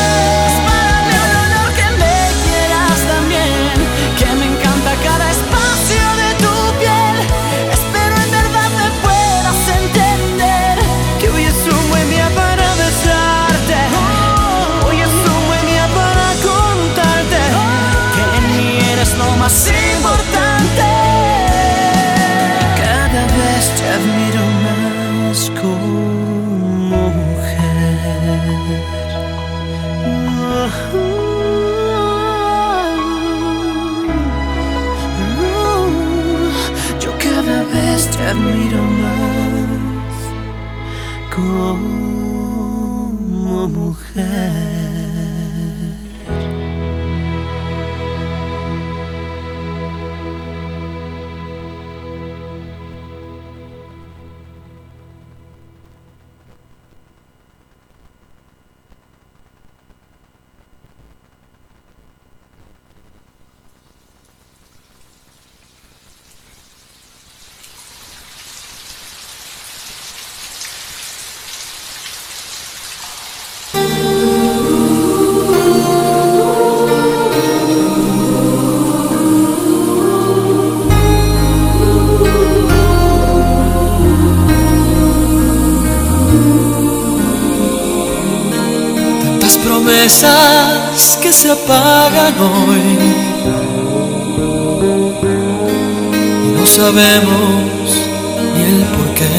mujer. 44.25 44.64
Promesas 91.05 91.17
que 91.17 91.31
se 91.31 91.51
apagan 91.51 92.33
hoy 92.39 92.97
y 96.43 96.47
no 96.57 96.65
sabemos 96.65 98.07
ni 98.55 98.63
el 98.63 98.83
por 98.85 99.13
qué. 99.13 99.35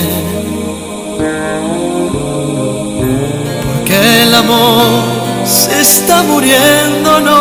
Porque 3.66 4.22
el 4.22 4.34
amor 4.34 5.02
se 5.44 5.80
está 5.80 6.22
muriendo, 6.22 7.20
no. 7.20 7.36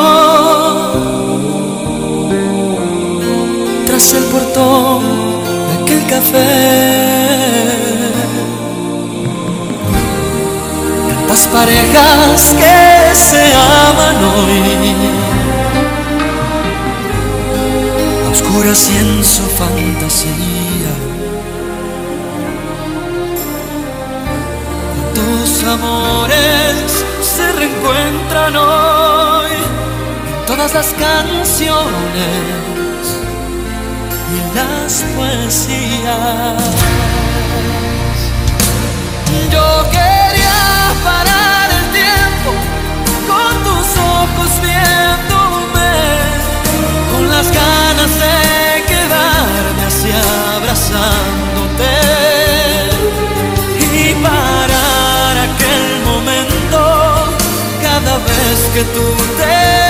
Tras 3.87 4.13
el 4.13 4.23
portón 4.25 5.03
de 5.67 5.73
aquel 5.83 6.05
café. 6.07 6.45
Tantas 11.09 11.47
parejas 11.47 12.55
que 12.59 12.94
se 13.15 13.53
aman 13.53 14.17
hoy, 14.23 14.93
oscuras 18.31 18.89
y 18.89 18.97
en 18.97 19.23
su 19.23 19.43
fantasía. 19.43 20.93
Cuántos 25.13 25.63
amores 25.63 27.05
se 27.21 27.51
reencuentran 27.53 28.55
hoy 28.55 29.51
en 29.51 30.45
todas 30.45 30.73
las 30.73 30.87
canciones 30.87 31.85
y 34.33 34.37
las 34.55 35.03
poesías. 35.15 36.63
Yo 39.51 39.89
quería 39.91 40.59
parar 41.03 41.44
ojos 44.25 44.51
viéndome, 44.61 45.93
con 47.11 47.29
las 47.29 47.47
ganas 47.51 48.11
de 48.23 48.37
quedarme 48.91 49.83
así 49.91 50.09
abrazándote. 50.55 51.93
Y 54.01 54.13
parar 54.15 55.33
aquel 55.49 55.87
momento 56.05 56.79
cada 57.81 58.17
vez 58.29 58.57
que 58.73 58.83
tú 58.95 59.07
te 59.37 59.84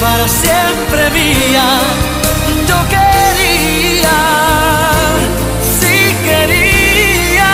para 0.00 0.28
siempre 0.28 1.10
mía. 1.10 1.80
Yo 2.68 2.76
quería, 2.94 4.18
sí 5.78 6.14
quería 6.24 7.52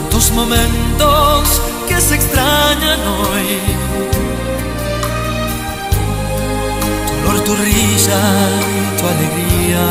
tantos 0.00 0.30
momentos 0.32 1.60
que 1.88 2.00
se 2.00 2.14
extrañan 2.14 3.00
hoy. 3.00 3.58
Tu 7.22 7.30
olor, 7.30 7.44
tu 7.44 7.54
risa 7.56 8.20
y 8.72 8.98
tu 8.98 9.04
alegría. 9.14 9.86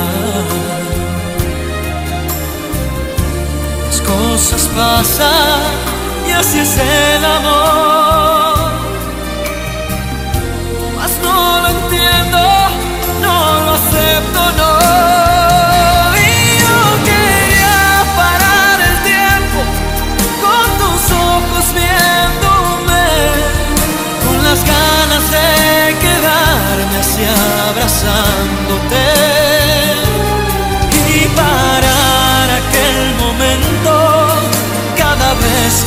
Las 3.88 4.02
cosas 4.02 4.70
pasan 4.76 5.91
y 6.32 6.34
así 6.34 6.60
es 6.60 6.78
el 6.78 7.26
amor. 7.26 8.72
Mas 10.98 11.12
no 11.24 11.62
lo 11.62 11.68
entiendo, 11.68 12.40
no 13.22 13.62
lo 13.66 13.72
acepto, 13.74 14.42
no. 14.58 15.21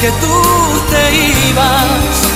Que 0.05 0.11
tú 0.21 0.81
te 0.91 1.49
ibas. 1.49 2.34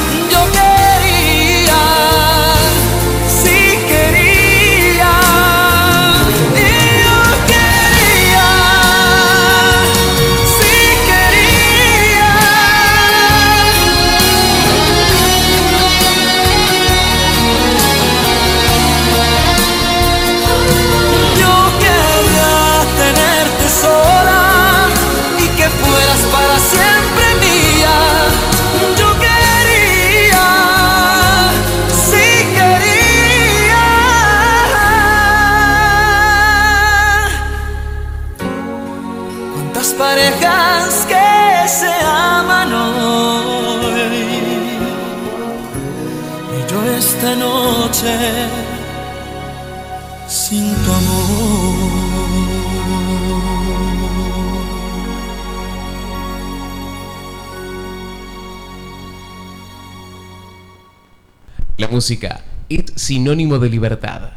Música 61.98 62.42
es 62.68 62.84
sinónimo 62.94 63.58
de 63.58 63.68
libertad, 63.68 64.30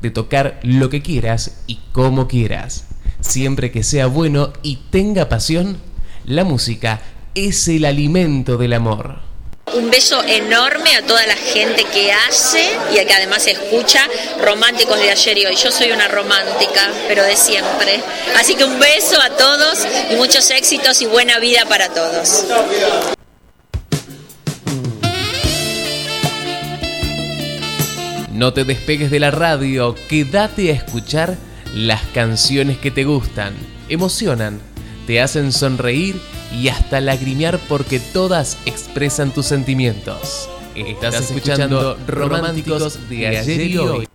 de 0.00 0.10
tocar 0.10 0.58
lo 0.62 0.88
que 0.88 1.02
quieras 1.02 1.58
y 1.66 1.78
como 1.92 2.26
quieras. 2.26 2.84
Siempre 3.20 3.70
que 3.70 3.82
sea 3.82 4.06
bueno 4.06 4.54
y 4.62 4.76
tenga 4.90 5.28
pasión, 5.28 5.76
la 6.24 6.44
música 6.44 7.02
es 7.34 7.68
el 7.68 7.84
alimento 7.84 8.56
del 8.56 8.72
amor. 8.72 9.18
Un 9.74 9.90
beso 9.90 10.24
enorme 10.24 10.96
a 10.96 11.02
toda 11.06 11.26
la 11.26 11.36
gente 11.36 11.84
que 11.84 12.10
hace 12.14 12.66
y 12.94 12.98
a 12.98 13.04
que 13.04 13.12
además 13.12 13.46
escucha 13.46 14.00
románticos 14.42 14.98
de 14.98 15.10
ayer 15.10 15.36
y 15.36 15.44
hoy. 15.44 15.56
Yo 15.56 15.70
soy 15.70 15.92
una 15.92 16.08
romántica, 16.08 16.90
pero 17.08 17.24
de 17.24 17.36
siempre. 17.36 18.00
Así 18.38 18.54
que 18.54 18.64
un 18.64 18.80
beso 18.80 19.20
a 19.20 19.36
todos 19.36 19.80
y 20.10 20.16
muchos 20.16 20.50
éxitos 20.50 21.02
y 21.02 21.04
buena 21.04 21.38
vida 21.40 21.66
para 21.66 21.90
todos. 21.90 22.46
No 28.32 28.54
te 28.54 28.64
despegues 28.64 29.10
de 29.10 29.20
la 29.20 29.30
radio, 29.30 29.94
quédate 30.08 30.70
a 30.70 30.74
escuchar 30.74 31.36
las 31.74 32.00
canciones 32.14 32.78
que 32.78 32.90
te 32.90 33.04
gustan, 33.04 33.52
emocionan, 33.90 34.58
te 35.06 35.20
hacen 35.20 35.52
sonreír 35.52 36.18
y 36.50 36.68
hasta 36.68 37.00
lagrimear 37.00 37.58
porque 37.68 38.00
todas 38.00 38.56
expresan 38.64 39.32
tus 39.32 39.44
sentimientos. 39.44 40.48
Estás 40.74 41.20
escuchando 41.20 41.98
Románticos 42.06 42.98
de 43.10 43.26
ayer 43.26 43.60
y 43.60 43.76
hoy. 43.76 44.08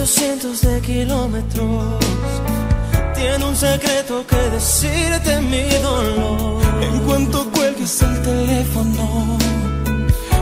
Varios 0.00 0.14
cientos 0.14 0.60
de 0.62 0.80
kilómetros 0.80 1.98
tiene 3.14 3.44
un 3.44 3.54
secreto 3.54 4.26
que 4.26 4.36
decirte 4.36 5.42
mi 5.42 5.68
dolor. 5.82 6.62
En 6.80 7.00
cuanto 7.00 7.50
cuelgues 7.50 8.00
el 8.00 8.22
teléfono, 8.22 9.36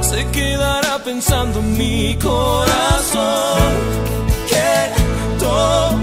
se 0.01 0.25
quedará 0.29 1.03
pensando 1.03 1.61
mi 1.61 2.17
corazón 2.23 3.73
que 4.49 5.41
todo 5.41 5.97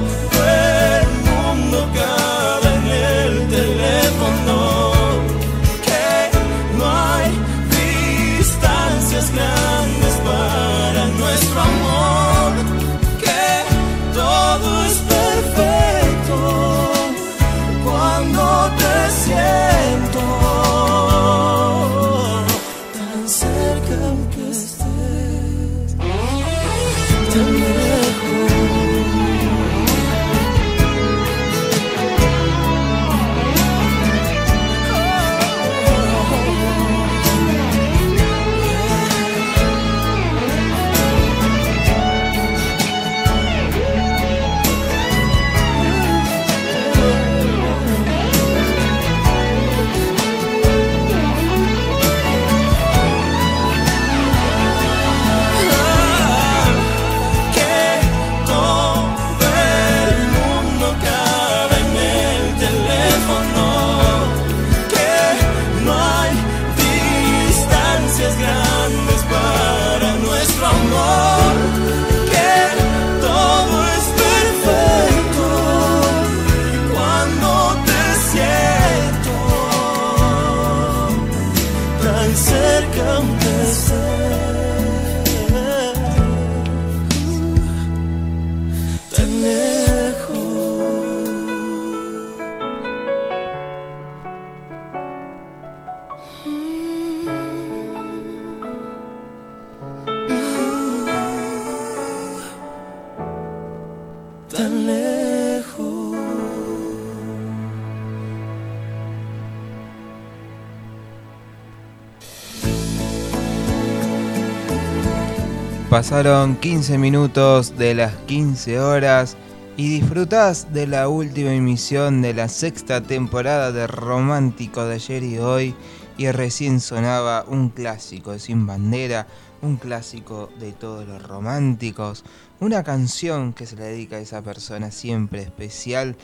Pasaron 115.96 116.58
15 116.58 116.98
minutos 116.98 117.78
de 117.78 117.96
las 117.96 118.14
15 118.28 118.82
horas 118.82 119.38
y 119.78 119.88
disfrutás 119.88 120.74
de 120.74 120.88
la 120.88 121.08
última 121.08 121.54
emisión 121.54 122.22
de 122.22 122.34
la 122.34 122.50
sexta 122.50 123.00
temporada 123.00 123.72
de 123.72 123.88
Romántico 123.88 124.84
de 124.84 124.96
ayer 124.96 125.24
y 125.24 125.38
hoy 125.38 125.74
y 126.18 126.30
recién 126.32 126.82
sonaba 126.82 127.46
un 127.48 127.70
clásico 127.70 128.34
de 128.34 128.40
Sin 128.40 128.68
Bandera, 128.68 129.28
un 129.62 129.78
clásico 129.78 130.50
de 130.60 130.74
todos 130.74 131.08
los 131.08 131.24
románticos, 131.24 132.26
una 132.60 132.84
canción 132.84 133.54
que 133.54 133.66
se 133.66 133.78
le 133.78 133.86
dedica 133.86 134.18
a 134.18 134.20
esa 134.20 134.42
persona 134.42 134.92
siempre 134.92 135.44
especial 135.44 136.18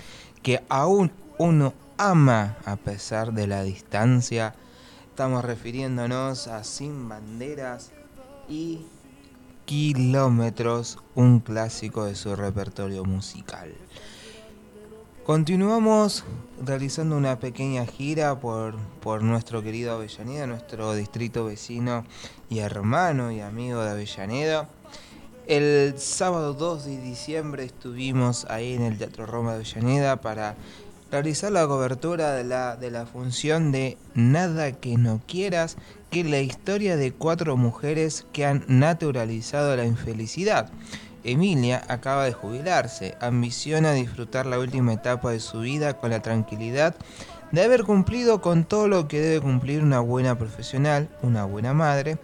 que 0.43 0.61
aún 0.67 1.13
uno 1.37 1.73
ama 1.97 2.57
a 2.65 2.75
pesar 2.75 3.31
de 3.31 3.47
la 3.47 3.63
distancia. 3.63 4.53
Estamos 5.07 5.45
refiriéndonos 5.45 6.49
a 6.49 6.65
Sin 6.65 7.07
Banderas 7.07 7.91
y 8.49 8.81
Kilómetros, 9.65 10.97
un 11.15 11.39
clásico 11.39 12.05
de 12.05 12.15
su 12.15 12.35
repertorio 12.35 13.05
musical. 13.05 13.73
Continuamos 15.23 16.23
realizando 16.65 17.15
una 17.15 17.39
pequeña 17.39 17.85
gira 17.85 18.39
por, 18.39 18.75
por 19.01 19.23
nuestro 19.23 19.61
querido 19.61 19.93
Avellaneda, 19.93 20.47
nuestro 20.47 20.93
distrito 20.95 21.45
vecino 21.45 22.05
y 22.49 22.59
hermano 22.59 23.31
y 23.31 23.39
amigo 23.39 23.81
de 23.83 23.91
Avellaneda. 23.91 24.67
El 25.47 25.93
sábado 25.97 26.53
2 26.53 26.85
de 26.85 27.01
diciembre 27.01 27.63
estuvimos 27.63 28.45
ahí 28.45 28.73
en 28.73 28.81
el 28.81 28.97
Teatro 28.97 29.25
Roma 29.25 29.51
de 29.51 29.57
Avellaneda 29.57 30.21
para 30.21 30.55
realizar 31.11 31.51
la 31.51 31.67
cobertura 31.67 32.33
de 32.33 32.43
la, 32.43 32.75
de 32.77 32.89
la 32.89 33.05
función 33.05 33.71
de 33.71 33.97
Nada 34.15 34.71
que 34.71 34.97
no 34.97 35.21
quieras, 35.27 35.77
que 36.09 36.21
es 36.21 36.25
la 36.25 36.39
historia 36.39 36.95
de 36.95 37.11
cuatro 37.11 37.57
mujeres 37.57 38.25
que 38.31 38.45
han 38.45 38.63
naturalizado 38.67 39.75
la 39.75 39.85
infelicidad. 39.85 40.71
Emilia 41.23 41.83
acaba 41.87 42.25
de 42.25 42.33
jubilarse, 42.33 43.15
ambiciona 43.21 43.93
disfrutar 43.93 44.45
la 44.45 44.57
última 44.57 44.93
etapa 44.93 45.31
de 45.31 45.39
su 45.39 45.59
vida 45.59 45.97
con 45.97 46.09
la 46.09 46.21
tranquilidad 46.21 46.95
de 47.51 47.63
haber 47.63 47.83
cumplido 47.83 48.41
con 48.41 48.63
todo 48.63 48.87
lo 48.87 49.07
que 49.07 49.19
debe 49.19 49.41
cumplir 49.41 49.83
una 49.83 49.99
buena 49.99 50.37
profesional, 50.37 51.09
una 51.21 51.43
buena 51.45 51.73
madre 51.73 52.17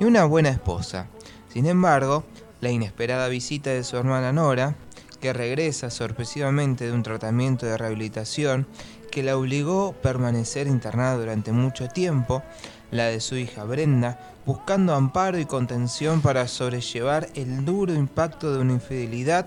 y 0.00 0.04
una 0.04 0.24
buena 0.24 0.50
esposa. 0.50 1.06
Sin 1.48 1.66
embargo, 1.66 2.24
la 2.60 2.70
inesperada 2.70 3.28
visita 3.28 3.70
de 3.70 3.84
su 3.84 3.96
hermana 3.96 4.32
Nora, 4.32 4.74
que 5.22 5.32
regresa 5.32 5.88
sorpresivamente 5.88 6.84
de 6.84 6.92
un 6.92 7.04
tratamiento 7.04 7.64
de 7.64 7.78
rehabilitación 7.78 8.66
que 9.12 9.22
la 9.22 9.36
obligó 9.36 9.90
a 9.90 10.02
permanecer 10.02 10.66
internada 10.66 11.16
durante 11.16 11.52
mucho 11.52 11.86
tiempo, 11.88 12.42
la 12.90 13.06
de 13.06 13.20
su 13.20 13.36
hija 13.36 13.62
Brenda, 13.62 14.18
buscando 14.44 14.94
amparo 14.94 15.38
y 15.38 15.46
contención 15.46 16.22
para 16.22 16.48
sobrellevar 16.48 17.28
el 17.36 17.64
duro 17.64 17.94
impacto 17.94 18.52
de 18.52 18.60
una 18.60 18.72
infidelidad 18.72 19.46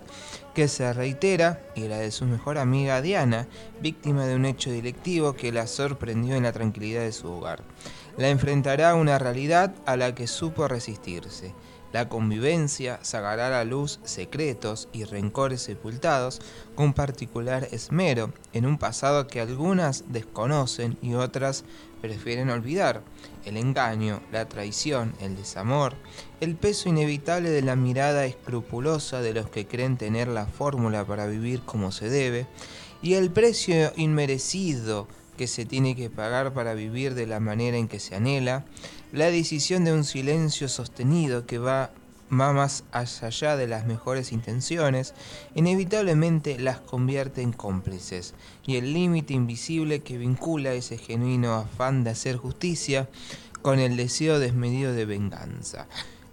que 0.54 0.70
se 0.70 0.94
reitera, 0.94 1.62
y 1.76 1.90
la 1.90 1.98
de 1.98 2.12
su 2.12 2.24
mejor 2.24 2.58
amiga 2.58 3.02
Diana, 3.02 3.46
víctima 3.82 4.26
de 4.26 4.36
un 4.36 4.46
hecho 4.46 4.72
delictivo 4.72 5.34
que 5.34 5.52
la 5.52 5.68
sorprendió 5.68 6.36
en 6.36 6.44
la 6.44 6.54
tranquilidad 6.54 7.02
de 7.02 7.12
su 7.12 7.30
hogar. 7.30 7.64
La 8.18 8.30
enfrentará 8.30 8.92
a 8.92 8.96
una 8.96 9.20
realidad 9.20 9.76
a 9.86 9.98
la 9.98 10.16
que 10.16 10.28
supo 10.28 10.70
resistirse. 10.70 11.54
La 11.94 12.10
convivencia 12.10 13.00
sacará 13.04 13.48
a 13.48 13.52
la 13.52 13.64
luz 13.64 14.00
secretos 14.04 14.90
y 14.92 15.06
rencores 15.06 15.62
sepultados 15.62 16.42
con 16.76 16.94
particular 16.94 17.70
esmero 17.72 18.34
en 18.54 18.66
un 18.66 18.78
pasado 18.78 19.28
que 19.28 19.40
algunas 19.40 20.04
desconocen 20.10 20.98
y 21.02 21.14
otras 21.14 21.64
prefieren 22.02 22.50
olvidar. 22.50 23.02
El 23.46 23.58
engaño, 23.58 24.22
la 24.32 24.50
traición, 24.50 25.14
el 25.22 25.36
desamor, 25.36 25.96
el 26.42 26.56
peso 26.56 26.90
inevitable 26.90 27.50
de 27.50 27.62
la 27.62 27.76
mirada 27.76 28.26
escrupulosa 28.26 29.22
de 29.22 29.34
los 29.34 29.50
que 29.50 29.66
creen 29.66 29.98
tener 29.98 30.28
la 30.28 30.48
fórmula 30.48 31.06
para 31.06 31.28
vivir 31.28 31.62
como 31.62 31.92
se 31.92 32.10
debe, 32.10 32.48
y 33.02 33.14
el 33.14 33.32
precio 33.32 33.94
inmerecido 33.96 35.08
que 35.38 35.48
se 35.48 35.66
tiene 35.66 35.96
que 35.96 36.10
pagar 36.10 36.54
para 36.54 36.74
vivir 36.74 37.14
de 37.14 37.28
la 37.28 37.40
manera 37.40 37.78
en 37.78 37.88
que 37.88 38.00
se 38.00 38.16
anhela, 38.16 38.66
la 39.16 39.32
decisión 39.32 39.86
de 39.86 39.94
un 39.94 40.04
silencio 40.04 40.68
sostenido 40.68 41.46
que 41.46 41.58
va, 41.58 41.92
más 42.28 42.84
allá 42.92 43.56
de 43.56 43.66
las 43.66 43.86
mejores 43.86 44.34
intenciones, 44.34 45.14
inevitablemente 45.54 46.60
las 46.60 46.82
convierte 46.82 47.42
en 47.42 47.54
cómplices, 47.54 48.34
y 48.68 48.76
el 48.76 48.92
límite 48.92 49.34
invisible 49.34 50.02
que 50.02 50.18
vincula 50.18 50.74
ese 50.74 50.98
genuino 50.98 51.54
afán 51.54 52.04
de 52.04 52.10
hacer 52.10 52.36
justicia 52.36 53.08
con 53.62 53.80
el 53.80 53.96
deseo 53.96 54.38
desmedido 54.38 54.92
de 54.92 55.06
venganza. 55.06 55.88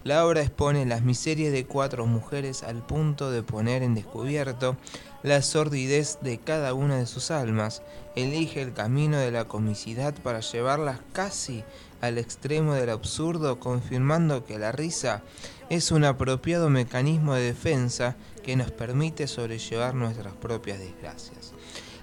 La 0.05 0.27
obra 0.27 0.43
expone 0.43 0.85
las 0.85 1.03
miserias 1.03 1.53
de 1.53 1.65
cuatro 1.65 2.07
mujeres 2.07 2.65
al 2.65 2.85
punto 2.85 3.31
de 3.31 3.45
poner 3.45 3.85
en 3.85 3.95
descubierto 3.95 4.77
la 5.23 5.43
sordidez 5.43 6.19
de 6.23 6.39
cada 6.39 6.75
una 6.75 6.97
de 6.97 7.07
sus 7.07 7.31
almas, 7.31 7.83
elige 8.17 8.61
el 8.63 8.73
camino 8.73 9.19
de 9.19 9.31
la 9.31 9.45
comicidad 9.45 10.13
para 10.13 10.41
llevarlas 10.41 10.99
casi 11.13 11.63
al 12.01 12.19
extremo 12.19 12.75
del 12.75 12.91
absurdo, 12.91 13.61
confirmando 13.61 14.45
que 14.45 14.59
la 14.59 14.73
risa 14.73 15.23
es 15.71 15.93
un 15.93 16.05
apropiado 16.05 16.69
mecanismo 16.69 17.35
de 17.35 17.45
defensa 17.45 18.17
que 18.43 18.57
nos 18.57 18.73
permite 18.73 19.29
sobrellevar 19.29 19.95
nuestras 19.95 20.35
propias 20.35 20.81
desgracias. 20.81 21.53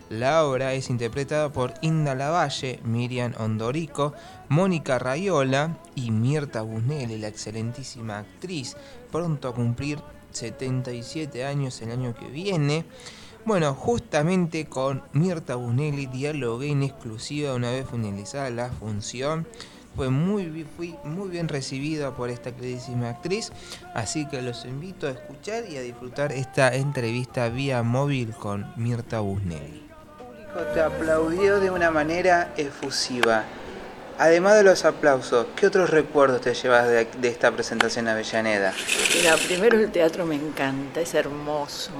La 0.10 0.46
obra 0.46 0.74
es 0.74 0.90
interpretada 0.90 1.50
por 1.52 1.74
Inda 1.82 2.16
Lavalle, 2.16 2.80
Miriam 2.84 3.34
Ondorico, 3.38 4.14
Mónica 4.50 4.98
Rayola 4.98 5.78
y 5.94 6.10
Mirta 6.10 6.64
Busnelli, 6.64 7.20
la 7.20 7.28
excelentísima 7.28 8.18
actriz, 8.18 8.76
pronto 9.12 9.48
a 9.48 9.54
cumplir 9.54 10.00
77 10.32 11.46
años 11.46 11.80
el 11.84 11.92
año 11.92 12.16
que 12.16 12.28
viene. 12.28 12.84
Bueno, 13.46 13.76
justamente 13.76 14.66
con 14.66 15.04
Mirta 15.14 15.56
Busnelli 15.56 16.08
dialogué 16.08 16.72
en 16.72 16.82
exclusiva 16.82 17.54
una 17.54 17.70
vez 17.70 17.88
finalizada 17.90 18.50
la 18.50 18.70
función. 18.70 19.48
Fue 19.96 20.10
muy, 20.10 20.66
fui 20.76 20.96
muy 21.04 21.30
bien 21.30 21.48
recibida 21.48 22.16
por 22.16 22.32
esta 22.32 22.52
queridísima 22.52 23.10
actriz, 23.10 23.52
así 23.94 24.28
que 24.28 24.42
los 24.42 24.66
invito 24.66 25.08
a 25.08 25.12
escuchar 25.12 25.66
y 25.70 25.78
a 25.78 25.82
disfrutar 25.82 26.32
esta 26.32 26.74
entrevista 26.76 27.50
vía 27.50 27.84
móvil 27.84 28.32
con 28.32 28.66
Mirta 28.78 29.20
Busnelli. 29.20 29.84
El 30.20 30.26
público 30.26 30.74
te 30.74 30.82
aplaudió 30.82 31.60
de 31.60 31.70
una 31.70 31.92
manera 31.92 32.52
efusiva. 32.58 33.46
Además 34.20 34.56
de 34.56 34.64
los 34.64 34.84
aplausos, 34.84 35.48
¿qué 35.56 35.68
otros 35.68 35.90
recuerdos 35.90 36.42
te 36.42 36.54
llevas 36.54 36.90
de, 36.90 37.06
de 37.06 37.28
esta 37.30 37.52
presentación 37.52 38.10
a 38.10 38.12
Avellaneda? 38.12 38.74
Mira, 39.16 39.38
primero 39.38 39.80
el 39.80 39.90
teatro 39.94 40.26
me 40.26 40.36
encanta, 40.36 41.00
es 41.00 41.14
hermoso, 41.14 41.92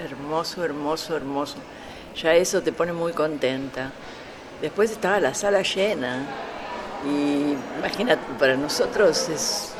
hermoso, 0.00 0.64
hermoso, 0.64 1.16
hermoso. 1.16 1.54
Ya 2.20 2.34
eso 2.34 2.62
te 2.62 2.72
pone 2.72 2.92
muy 2.92 3.12
contenta. 3.12 3.92
Después 4.60 4.90
estaba 4.90 5.20
la 5.20 5.34
sala 5.34 5.62
llena 5.62 6.26
y 7.06 7.54
imagínate, 7.78 8.22
para 8.40 8.56
nosotros 8.56 9.28
es, 9.28 9.70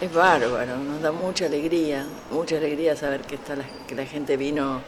es 0.00 0.14
bárbaro, 0.14 0.78
nos 0.78 1.02
da 1.02 1.12
mucha 1.12 1.44
alegría, 1.44 2.06
mucha 2.30 2.56
alegría 2.56 2.96
saber 2.96 3.20
que, 3.20 3.34
está 3.34 3.56
la, 3.56 3.64
que 3.86 3.94
la 3.94 4.06
gente 4.06 4.38
vino 4.38 4.80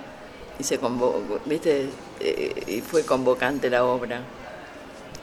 y 0.58 0.64
se 0.64 0.78
convocó, 0.78 1.40
¿viste? 1.44 1.90
Eh, 2.20 2.64
y 2.68 2.80
fue 2.80 3.04
convocante 3.04 3.68
la 3.68 3.84
obra. 3.84 4.22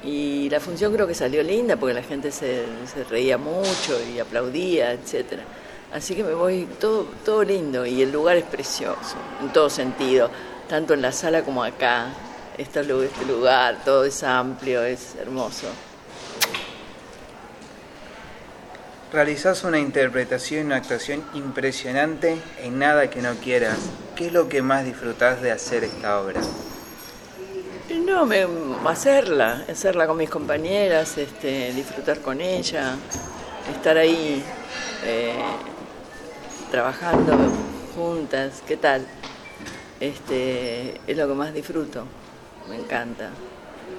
Y 0.03 0.49
la 0.49 0.59
función 0.59 0.93
creo 0.93 1.07
que 1.07 1.13
salió 1.13 1.43
linda 1.43 1.75
porque 1.75 1.93
la 1.93 2.03
gente 2.03 2.31
se, 2.31 2.65
reía 3.09 3.37
mucho 3.37 3.99
y 4.13 4.19
aplaudía, 4.19 4.93
etcétera. 4.93 5.43
Así 5.93 6.15
que 6.15 6.23
me 6.23 6.33
voy 6.33 6.67
todo, 6.79 7.07
todo 7.25 7.43
lindo 7.43 7.85
y 7.85 8.01
el 8.01 8.11
lugar 8.11 8.37
es 8.37 8.45
precioso, 8.45 9.15
en 9.41 9.51
todo 9.51 9.69
sentido, 9.69 10.29
tanto 10.67 10.93
en 10.93 11.01
la 11.01 11.11
sala 11.11 11.43
como 11.43 11.63
acá. 11.63 12.13
Este 12.57 12.81
este 12.81 13.25
lugar, 13.25 13.77
todo 13.85 14.03
es 14.03 14.21
amplio, 14.21 14.83
es 14.83 15.15
hermoso. 15.15 15.67
Realizás 19.11 19.63
una 19.63 19.79
interpretación 19.79 20.59
y 20.59 20.65
una 20.65 20.75
actuación 20.75 21.23
impresionante 21.33 22.37
en 22.61 22.77
nada 22.77 23.09
que 23.09 23.23
no 23.23 23.33
quieras. 23.35 23.77
¿Qué 24.15 24.27
es 24.27 24.33
lo 24.33 24.49
que 24.49 24.61
más 24.61 24.85
disfrutás 24.85 25.41
de 25.41 25.51
hacer 25.51 25.83
esta 25.83 26.19
obra? 26.19 26.41
No, 27.89 28.29
hacerla, 28.87 29.63
hacerla 29.67 30.05
con 30.05 30.17
mis 30.17 30.29
compañeras, 30.29 31.17
este, 31.17 31.73
disfrutar 31.73 32.19
con 32.19 32.39
ella, 32.39 32.95
estar 33.73 33.97
ahí 33.97 34.43
eh, 35.03 35.33
trabajando 36.69 37.35
juntas, 37.95 38.61
¿qué 38.67 38.77
tal? 38.77 39.07
Este, 39.99 41.01
es 41.07 41.17
lo 41.17 41.27
que 41.27 41.33
más 41.33 41.51
disfruto, 41.51 42.05
me 42.69 42.75
encanta. 42.75 43.31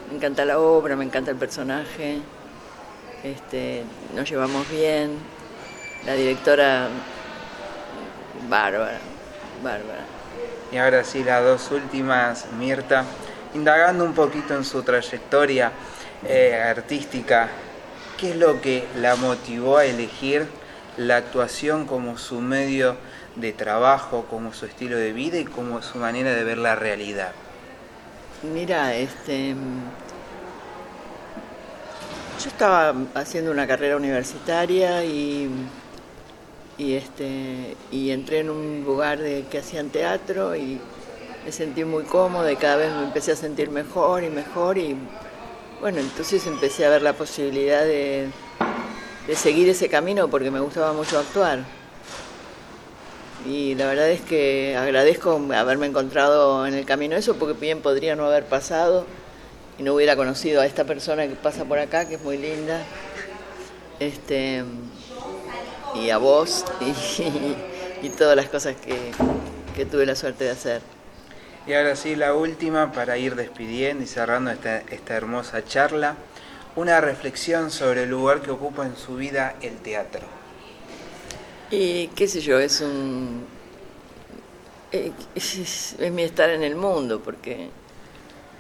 Me 0.09 0.16
encanta 0.16 0.45
la 0.45 0.61
obra, 0.61 0.95
me 0.95 1.05
encanta 1.05 1.32
el 1.32 1.36
personaje, 1.36 2.20
este, 3.24 3.82
nos 4.14 4.30
llevamos 4.30 4.70
bien, 4.70 5.18
la 6.07 6.14
directora 6.14 6.88
bárbara, 8.49 9.01
bárbara. 9.64 10.05
Y 10.70 10.76
ahora 10.76 11.03
sí, 11.03 11.24
las 11.24 11.43
dos 11.43 11.72
últimas, 11.72 12.47
Mirta, 12.57 13.05
indagando 13.55 14.05
un 14.05 14.14
poquito 14.14 14.55
en 14.55 14.64
su 14.64 14.82
trayectoria 14.82 15.72
eh, 16.26 16.55
artística, 16.55 17.48
¿qué 18.18 18.30
es 18.30 18.36
lo 18.36 18.61
que 18.61 18.84
la 18.96 19.16
motivó 19.16 19.78
a 19.78 19.84
elegir 19.84 20.46
la 20.96 21.16
actuación 21.16 21.86
como 21.86 22.18
su 22.18 22.40
medio 22.40 22.96
de 23.36 23.53
trabajo, 23.53 24.26
como 24.28 24.53
su 24.53 24.66
estilo 24.66 24.96
de 24.96 25.12
vida 25.12 25.38
y 25.38 25.44
como 25.44 25.82
su 25.82 25.98
manera 25.98 26.34
de 26.34 26.44
ver 26.44 26.59
la 26.59 26.74
realidad? 26.74 27.32
Mira, 28.42 28.94
este, 28.94 29.55
yo 32.42 32.48
estaba 32.48 32.94
haciendo 33.14 33.51
una 33.51 33.66
carrera 33.66 33.96
universitaria 33.96 35.05
y, 35.05 35.51
y, 36.78 36.94
este, 36.94 37.76
y 37.90 38.11
entré 38.11 38.40
en 38.40 38.51
un 38.51 38.82
lugar 38.84 39.18
de, 39.18 39.44
que 39.51 39.59
hacían 39.59 39.90
teatro 39.90 40.57
y 40.57 40.80
me 41.45 41.53
sentí 41.53 41.84
muy 41.84 42.05
cómoda 42.05 42.51
y 42.53 42.57
cada 42.57 42.76
vez 42.76 42.93
me 42.93 43.05
empecé 43.05 43.32
a 43.32 43.36
sentir 43.36 43.70
mejor 43.70 44.22
y 44.24 44.28
mejor 44.28 44.78
y 44.78 44.97
bueno, 45.80 45.99
entonces 45.99 46.47
empecé 46.47 46.84
a 46.84 46.91
ver 46.91 47.03
la 47.03 47.14
posibilidad 47.14 47.84
de, 47.84 48.28
de 49.26 49.36
seguir 49.36 49.68
ese 49.68 49.88
camino 49.88 50.28
porque 50.28 50.51
me 50.51 50.61
gustaba 50.61 50.93
mucho 50.93 51.18
actuar. 51.18 51.61
Y 53.47 53.74
la 53.74 53.86
verdad 53.86 54.11
es 54.11 54.20
que 54.20 54.76
agradezco 54.76 55.41
haberme 55.55 55.86
encontrado 55.86 56.66
en 56.66 56.74
el 56.74 56.84
camino 56.84 57.16
eso, 57.16 57.36
porque 57.36 57.59
bien 57.59 57.80
podría 57.80 58.14
no 58.14 58.26
haber 58.26 58.45
pasado 58.45 59.07
y 59.78 59.82
no 59.82 59.95
hubiera 59.95 60.14
conocido 60.14 60.61
a 60.61 60.66
esta 60.66 60.84
persona 60.84 61.26
que 61.26 61.34
pasa 61.36 61.64
por 61.64 61.78
acá, 61.78 62.07
que 62.07 62.16
es 62.16 62.22
muy 62.22 62.36
linda. 62.36 62.82
Este, 63.99 64.62
y 65.95 66.11
a 66.11 66.18
vos 66.18 66.66
y, 66.80 68.07
y 68.07 68.11
todas 68.11 68.36
las 68.36 68.51
cosas 68.51 68.76
que, 68.76 69.12
que 69.74 69.86
tuve 69.86 70.05
la 70.05 70.14
suerte 70.14 70.45
de 70.45 70.51
hacer. 70.51 70.99
Y 71.66 71.74
ahora 71.74 71.94
sí, 71.96 72.16
la 72.16 72.34
última 72.34 72.92
para 72.92 73.18
ir 73.18 73.36
despidiendo 73.36 74.02
y 74.04 74.06
cerrando 74.06 74.50
esta, 74.50 74.78
esta 74.78 75.14
hermosa 75.14 75.64
charla. 75.64 76.16
Una 76.76 77.00
reflexión 77.00 77.70
sobre 77.70 78.04
el 78.04 78.11
lugar 78.11 78.42
que 78.42 78.50
ocupa 78.50 78.86
en 78.86 78.96
su 78.96 79.16
vida 79.16 79.56
el 79.61 79.76
teatro. 79.78 80.26
Y 81.70 82.08
qué 82.08 82.28
sé 82.28 82.40
yo, 82.40 82.58
es 82.58 82.80
un. 82.80 83.44
eh, 84.92 85.12
Es, 85.34 85.96
es 85.98 86.12
mi 86.12 86.22
estar 86.22 86.50
en 86.50 86.62
el 86.62 86.76
mundo, 86.76 87.20
porque. 87.20 87.70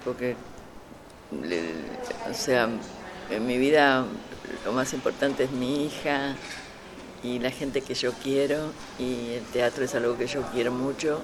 Porque. 0.04 0.36
o 2.30 2.34
sea, 2.34 2.68
en 3.30 3.46
mi 3.46 3.58
vida 3.58 4.04
lo 4.64 4.72
más 4.72 4.92
importante 4.92 5.44
es 5.44 5.52
mi 5.52 5.86
hija 5.86 6.36
y 7.22 7.38
la 7.38 7.50
gente 7.50 7.82
que 7.82 7.94
yo 7.94 8.12
quiero, 8.14 8.72
y 8.98 9.34
el 9.34 9.44
teatro 9.52 9.84
es 9.84 9.94
algo 9.94 10.16
que 10.16 10.26
yo 10.26 10.42
quiero 10.52 10.72
mucho, 10.72 11.22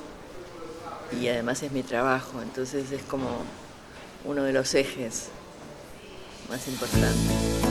y 1.13 1.29
además 1.29 1.63
es 1.63 1.73
mi 1.73 1.83
trabajo, 1.83 2.43
entonces 2.43 2.91
es 2.93 3.03
como 3.03 3.29
uno 4.25 4.43
de 4.43 4.53
los 4.53 4.75
ejes 4.75 5.29
más 6.51 6.67
importantes. 6.69 7.67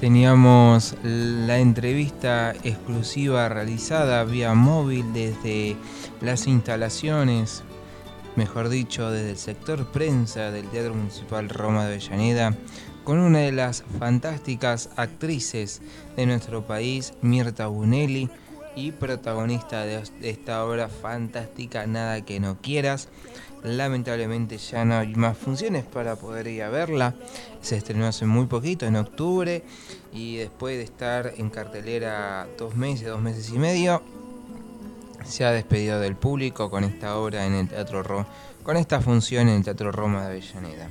Teníamos 0.00 0.94
la 1.02 1.58
entrevista 1.58 2.54
exclusiva 2.62 3.48
realizada 3.48 4.22
vía 4.22 4.54
móvil 4.54 5.12
desde 5.12 5.76
las 6.20 6.46
instalaciones, 6.46 7.64
mejor 8.36 8.68
dicho, 8.68 9.10
desde 9.10 9.30
el 9.30 9.38
sector 9.38 9.86
prensa 9.86 10.52
del 10.52 10.68
Teatro 10.68 10.94
Municipal 10.94 11.48
Roma 11.48 11.86
de 11.86 11.94
Avellaneda, 11.94 12.54
con 13.08 13.20
una 13.20 13.38
de 13.38 13.52
las 13.52 13.84
fantásticas 13.98 14.90
actrices 14.96 15.80
de 16.14 16.26
nuestro 16.26 16.66
país, 16.66 17.14
Mirta 17.22 17.66
Bunelli, 17.66 18.28
y 18.76 18.92
protagonista 18.92 19.82
de 19.84 20.02
esta 20.20 20.62
obra 20.66 20.90
fantástica, 20.90 21.86
Nada 21.86 22.20
que 22.20 22.38
no 22.38 22.58
quieras. 22.60 23.08
Lamentablemente 23.62 24.58
ya 24.58 24.84
no 24.84 24.98
hay 24.98 25.14
más 25.14 25.38
funciones 25.38 25.86
para 25.86 26.16
poder 26.16 26.48
ir 26.48 26.62
a 26.62 26.68
verla. 26.68 27.14
Se 27.62 27.78
estrenó 27.78 28.06
hace 28.06 28.26
muy 28.26 28.44
poquito, 28.44 28.84
en 28.84 28.96
octubre, 28.96 29.64
y 30.12 30.36
después 30.36 30.76
de 30.76 30.82
estar 30.82 31.32
en 31.34 31.48
cartelera 31.48 32.46
dos 32.58 32.76
meses, 32.76 33.08
dos 33.08 33.22
meses 33.22 33.48
y 33.48 33.58
medio, 33.58 34.02
se 35.24 35.46
ha 35.46 35.50
despedido 35.50 35.98
del 35.98 36.14
público 36.14 36.68
con 36.68 36.84
esta 36.84 37.16
obra 37.16 37.46
en 37.46 37.54
el 37.54 37.68
Teatro 37.68 38.02
Roma, 38.02 38.26
con 38.62 38.76
esta 38.76 39.00
función 39.00 39.48
en 39.48 39.56
el 39.56 39.64
Teatro 39.64 39.92
Roma 39.92 40.26
de 40.26 40.26
Avellaneda. 40.26 40.90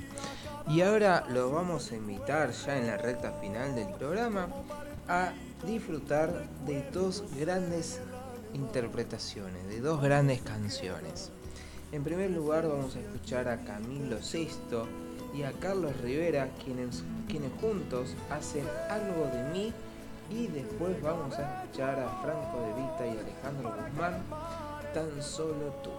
Y 0.68 0.82
ahora 0.82 1.24
los 1.30 1.50
vamos 1.50 1.90
a 1.92 1.96
invitar 1.96 2.50
ya 2.50 2.76
en 2.76 2.88
la 2.88 2.98
recta 2.98 3.32
final 3.40 3.74
del 3.74 3.88
programa 3.94 4.48
a 5.08 5.32
disfrutar 5.66 6.46
de 6.66 6.82
dos 6.90 7.24
grandes 7.38 8.00
interpretaciones, 8.52 9.66
de 9.66 9.80
dos 9.80 10.02
grandes 10.02 10.42
canciones. 10.42 11.30
En 11.90 12.04
primer 12.04 12.30
lugar 12.32 12.68
vamos 12.68 12.96
a 12.96 13.00
escuchar 13.00 13.48
a 13.48 13.64
Camilo 13.64 14.18
VI 14.18 14.48
y 15.34 15.42
a 15.44 15.52
Carlos 15.52 15.96
Rivera, 16.02 16.50
quienes, 16.62 17.02
quienes 17.28 17.50
juntos 17.62 18.14
hacen 18.28 18.66
algo 18.90 19.24
de 19.32 19.42
mí 19.50 19.72
y 20.30 20.48
después 20.48 21.00
vamos 21.00 21.34
a 21.38 21.62
escuchar 21.62 21.98
a 21.98 22.10
Franco 22.22 22.60
de 22.60 22.74
Vita 22.74 23.06
y 23.06 23.18
Alejandro 23.18 23.74
Guzmán, 23.74 24.22
tan 24.92 25.22
solo 25.22 25.72
tú. 25.82 25.92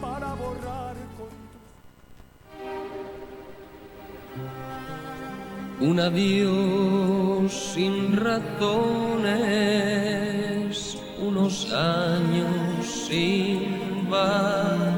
para 0.00 0.34
borrar 0.34 0.94
Un 5.80 6.00
adiós 6.00 7.52
sin 7.52 8.16
razones, 8.16 9.38
unos 11.22 11.72
años 11.72 12.84
sin 13.06 14.10
valor. 14.10 14.97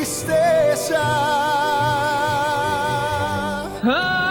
tristeza. 0.00 0.96
Algo 3.82 4.29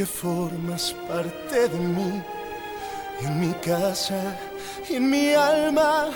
porque 0.00 0.06
formas 0.06 0.94
parte 1.08 1.68
de 1.68 1.78
mí. 1.78 2.22
En 3.20 3.40
mi 3.40 3.52
casa 3.54 4.36
y 4.88 4.94
en 4.94 5.10
mi 5.10 5.34
alma 5.34 6.08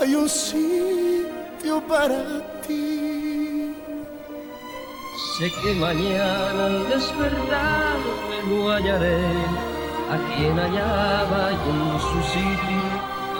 hay 0.00 0.14
un 0.14 0.28
sitio 0.28 1.80
para 1.88 2.42
ti. 2.66 3.74
Sé 5.38 5.50
que 5.62 5.74
mañana 5.74 6.66
al 6.66 6.88
despertar 6.90 7.96
me 8.46 8.72
hallaré 8.72 9.24
a 10.14 10.16
quien 10.34 10.58
hallaba 10.58 11.52
y 11.52 11.54
en 11.70 12.00
su 12.08 12.20
sitio 12.34 12.84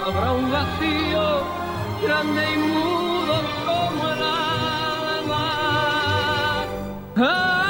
habrá 0.06 0.32
un 0.32 0.50
vacío 0.50 1.24
grande 2.02 2.42
y 2.54 2.56
mudo 2.58 3.36
como 3.66 4.02
el 4.12 4.22
alma. 5.22 5.44
Algo 7.16 7.69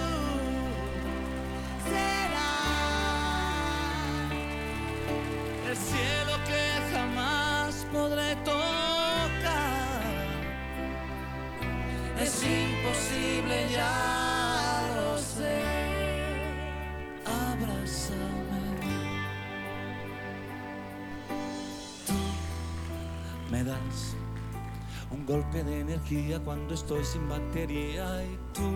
golpe 25.31 25.63
de 25.63 25.79
energía 25.79 26.39
cuando 26.39 26.73
estoy 26.73 27.05
sin 27.05 27.29
batería 27.29 28.21
y 28.21 28.37
tú 28.53 28.69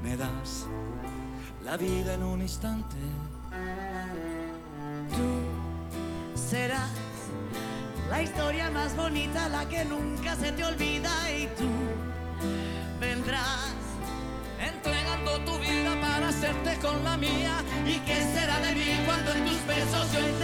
me 0.00 0.16
das 0.16 0.66
la 1.64 1.76
vida 1.76 2.14
en 2.14 2.22
un 2.22 2.40
instante. 2.40 2.96
serás 6.36 6.88
la 8.10 8.22
historia 8.22 8.70
más 8.70 8.94
bonita, 8.94 9.48
la 9.48 9.68
que 9.68 9.84
nunca 9.84 10.36
se 10.36 10.52
te 10.52 10.64
olvida 10.64 11.10
y 11.32 11.48
tú 11.58 11.70
vendrás 13.00 13.74
entregando 14.60 15.32
tu 15.46 15.58
vida 15.58 16.00
para 16.00 16.28
hacerte 16.28 16.78
con 16.78 17.02
la 17.02 17.16
mía. 17.16 17.56
¿Y 17.84 17.98
qué 18.06 18.18
será 18.34 18.60
de 18.60 18.72
mí 18.76 18.90
cuando 19.04 19.32
en 19.32 19.44
tus 19.46 19.66
besos 19.66 20.12
yo 20.12 20.43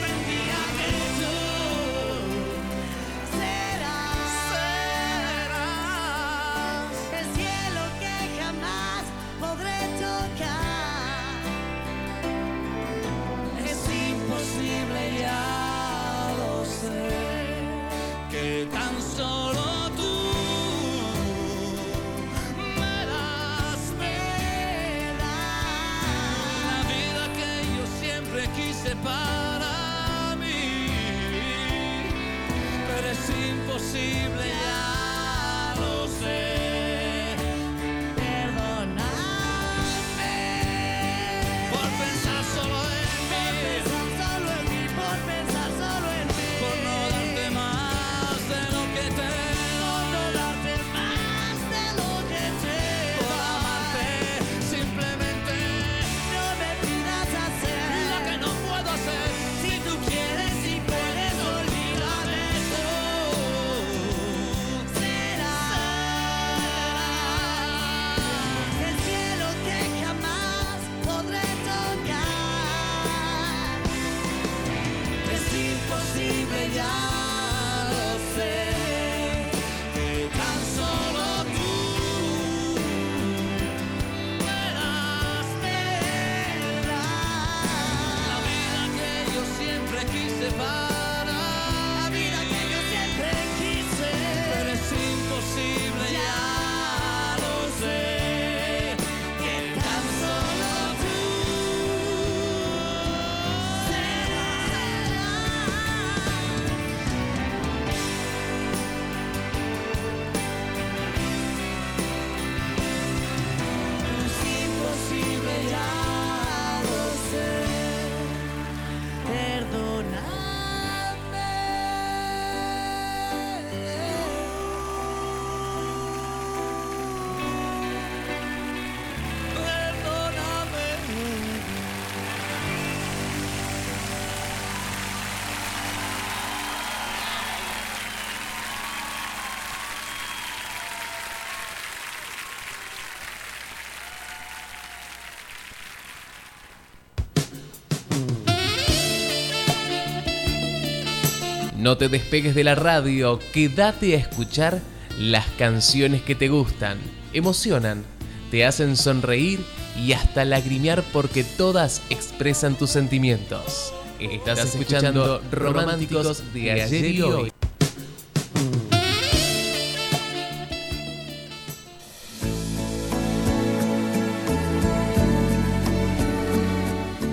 No 151.80 151.96
te 151.96 152.10
despegues 152.10 152.54
de 152.54 152.62
la 152.62 152.74
radio, 152.74 153.38
quédate 153.54 154.14
a 154.14 154.18
escuchar 154.18 154.82
las 155.18 155.46
canciones 155.56 156.20
que 156.20 156.34
te 156.34 156.48
gustan, 156.48 156.98
emocionan, 157.32 158.04
te 158.50 158.66
hacen 158.66 158.98
sonreír 158.98 159.60
y 159.96 160.12
hasta 160.12 160.44
lagrimear 160.44 161.02
porque 161.10 161.42
todas 161.42 162.02
expresan 162.10 162.76
tus 162.76 162.90
sentimientos. 162.90 163.94
Estás 164.18 164.74
escuchando 164.74 165.40
Románticos 165.50 166.52
de 166.52 166.70
ayer 166.82 167.04
y 167.06 167.22
hoy. 167.22 167.50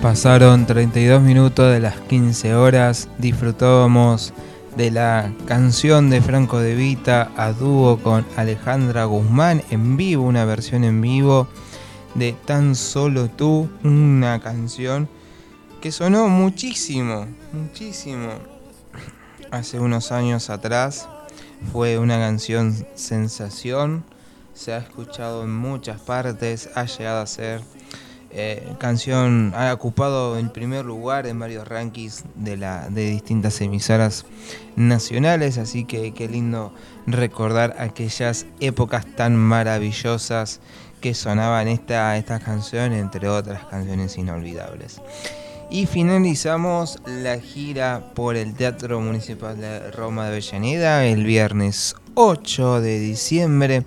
Pasaron 0.02 0.64
32 0.64 1.20
minutos 1.20 1.72
de 1.72 1.80
las 1.80 1.98
15 1.98 2.54
horas, 2.54 3.08
disfrutábamos 3.18 4.32
de 4.76 4.92
la 4.92 5.32
canción 5.44 6.08
de 6.08 6.22
Franco 6.22 6.60
De 6.60 6.76
Vita 6.76 7.32
a 7.36 7.52
dúo 7.52 7.98
con 7.98 8.24
Alejandra 8.36 9.06
Guzmán 9.06 9.64
en 9.70 9.96
vivo, 9.96 10.22
una 10.22 10.44
versión 10.44 10.84
en 10.84 11.00
vivo 11.00 11.48
de 12.14 12.32
Tan 12.32 12.76
Solo 12.76 13.28
Tú, 13.28 13.68
una 13.82 14.38
canción 14.40 15.08
que 15.80 15.90
sonó 15.90 16.28
muchísimo, 16.28 17.26
muchísimo 17.52 18.30
hace 19.50 19.80
unos 19.80 20.12
años 20.12 20.48
atrás. 20.48 21.08
Fue 21.72 21.98
una 21.98 22.18
canción 22.18 22.86
sensación, 22.94 24.04
se 24.54 24.72
ha 24.72 24.78
escuchado 24.78 25.42
en 25.42 25.52
muchas 25.52 26.00
partes, 26.00 26.70
ha 26.76 26.84
llegado 26.84 27.20
a 27.20 27.26
ser 27.26 27.62
eh, 28.30 28.74
canción, 28.78 29.52
ha 29.56 29.72
ocupado 29.72 30.38
el 30.38 30.50
primer 30.50 30.84
lugar 30.84 31.26
en 31.26 31.38
varios 31.38 31.66
rankings 31.66 32.24
de, 32.34 32.56
la, 32.58 32.90
de 32.90 33.08
distintas 33.10 33.60
emisoras 33.60 34.26
nacionales, 34.76 35.56
así 35.56 35.84
que 35.84 36.12
qué 36.12 36.28
lindo 36.28 36.72
recordar 37.06 37.76
aquellas 37.78 38.46
épocas 38.60 39.06
tan 39.16 39.34
maravillosas 39.36 40.60
que 41.00 41.14
sonaban 41.14 41.68
esta, 41.68 42.16
esta 42.16 42.38
canción, 42.38 42.92
entre 42.92 43.28
otras 43.28 43.64
canciones 43.64 44.18
inolvidables. 44.18 45.00
Y 45.70 45.86
finalizamos 45.86 46.98
la 47.06 47.38
gira 47.38 48.12
por 48.14 48.36
el 48.36 48.54
Teatro 48.54 49.00
Municipal 49.00 49.58
de 49.58 49.90
Roma 49.90 50.24
de 50.24 50.28
Avellaneda 50.30 51.04
el 51.04 51.24
viernes 51.24 51.94
8 52.14 52.80
de 52.80 52.98
diciembre, 52.98 53.84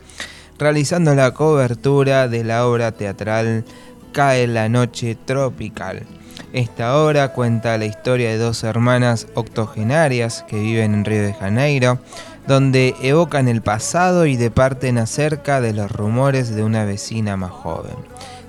realizando 0.60 1.16
la 1.16 1.32
cobertura 1.32 2.28
de 2.28 2.44
la 2.44 2.68
obra 2.68 2.92
teatral 2.92 3.66
Cae 4.12 4.48
la 4.48 4.70
Noche 4.70 5.16
Tropical. 5.16 6.04
Esta 6.54 6.98
obra 6.98 7.30
cuenta 7.30 7.78
la 7.78 7.86
historia 7.86 8.30
de 8.30 8.38
dos 8.38 8.64
hermanas 8.64 9.28
octogenarias 9.36 10.44
que 10.48 10.60
viven 10.60 10.94
en 10.94 11.06
Río 11.06 11.22
de 11.22 11.34
Janeiro, 11.34 12.00
donde 12.48 12.96
evocan 13.02 13.48
el 13.48 13.62
pasado 13.62 14.26
y 14.26 14.36
departen 14.36 14.98
acerca 14.98 15.62
de 15.62 15.74
los 15.74 15.92
rumores 15.92 16.54
de 16.54 16.64
una 16.64 16.84
vecina 16.84 17.38
más 17.38 17.52
joven. 17.52 17.96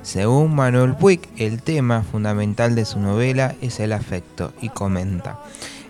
Según 0.02 0.54
Manuel 0.54 0.94
Puig, 0.94 1.20
el 1.36 1.62
tema 1.62 2.02
fundamental 2.02 2.74
de 2.74 2.84
su 2.84 2.98
novela 2.98 3.54
es 3.60 3.78
el 3.78 3.92
afecto 3.92 4.52
y 4.60 4.68
comenta, 4.68 5.38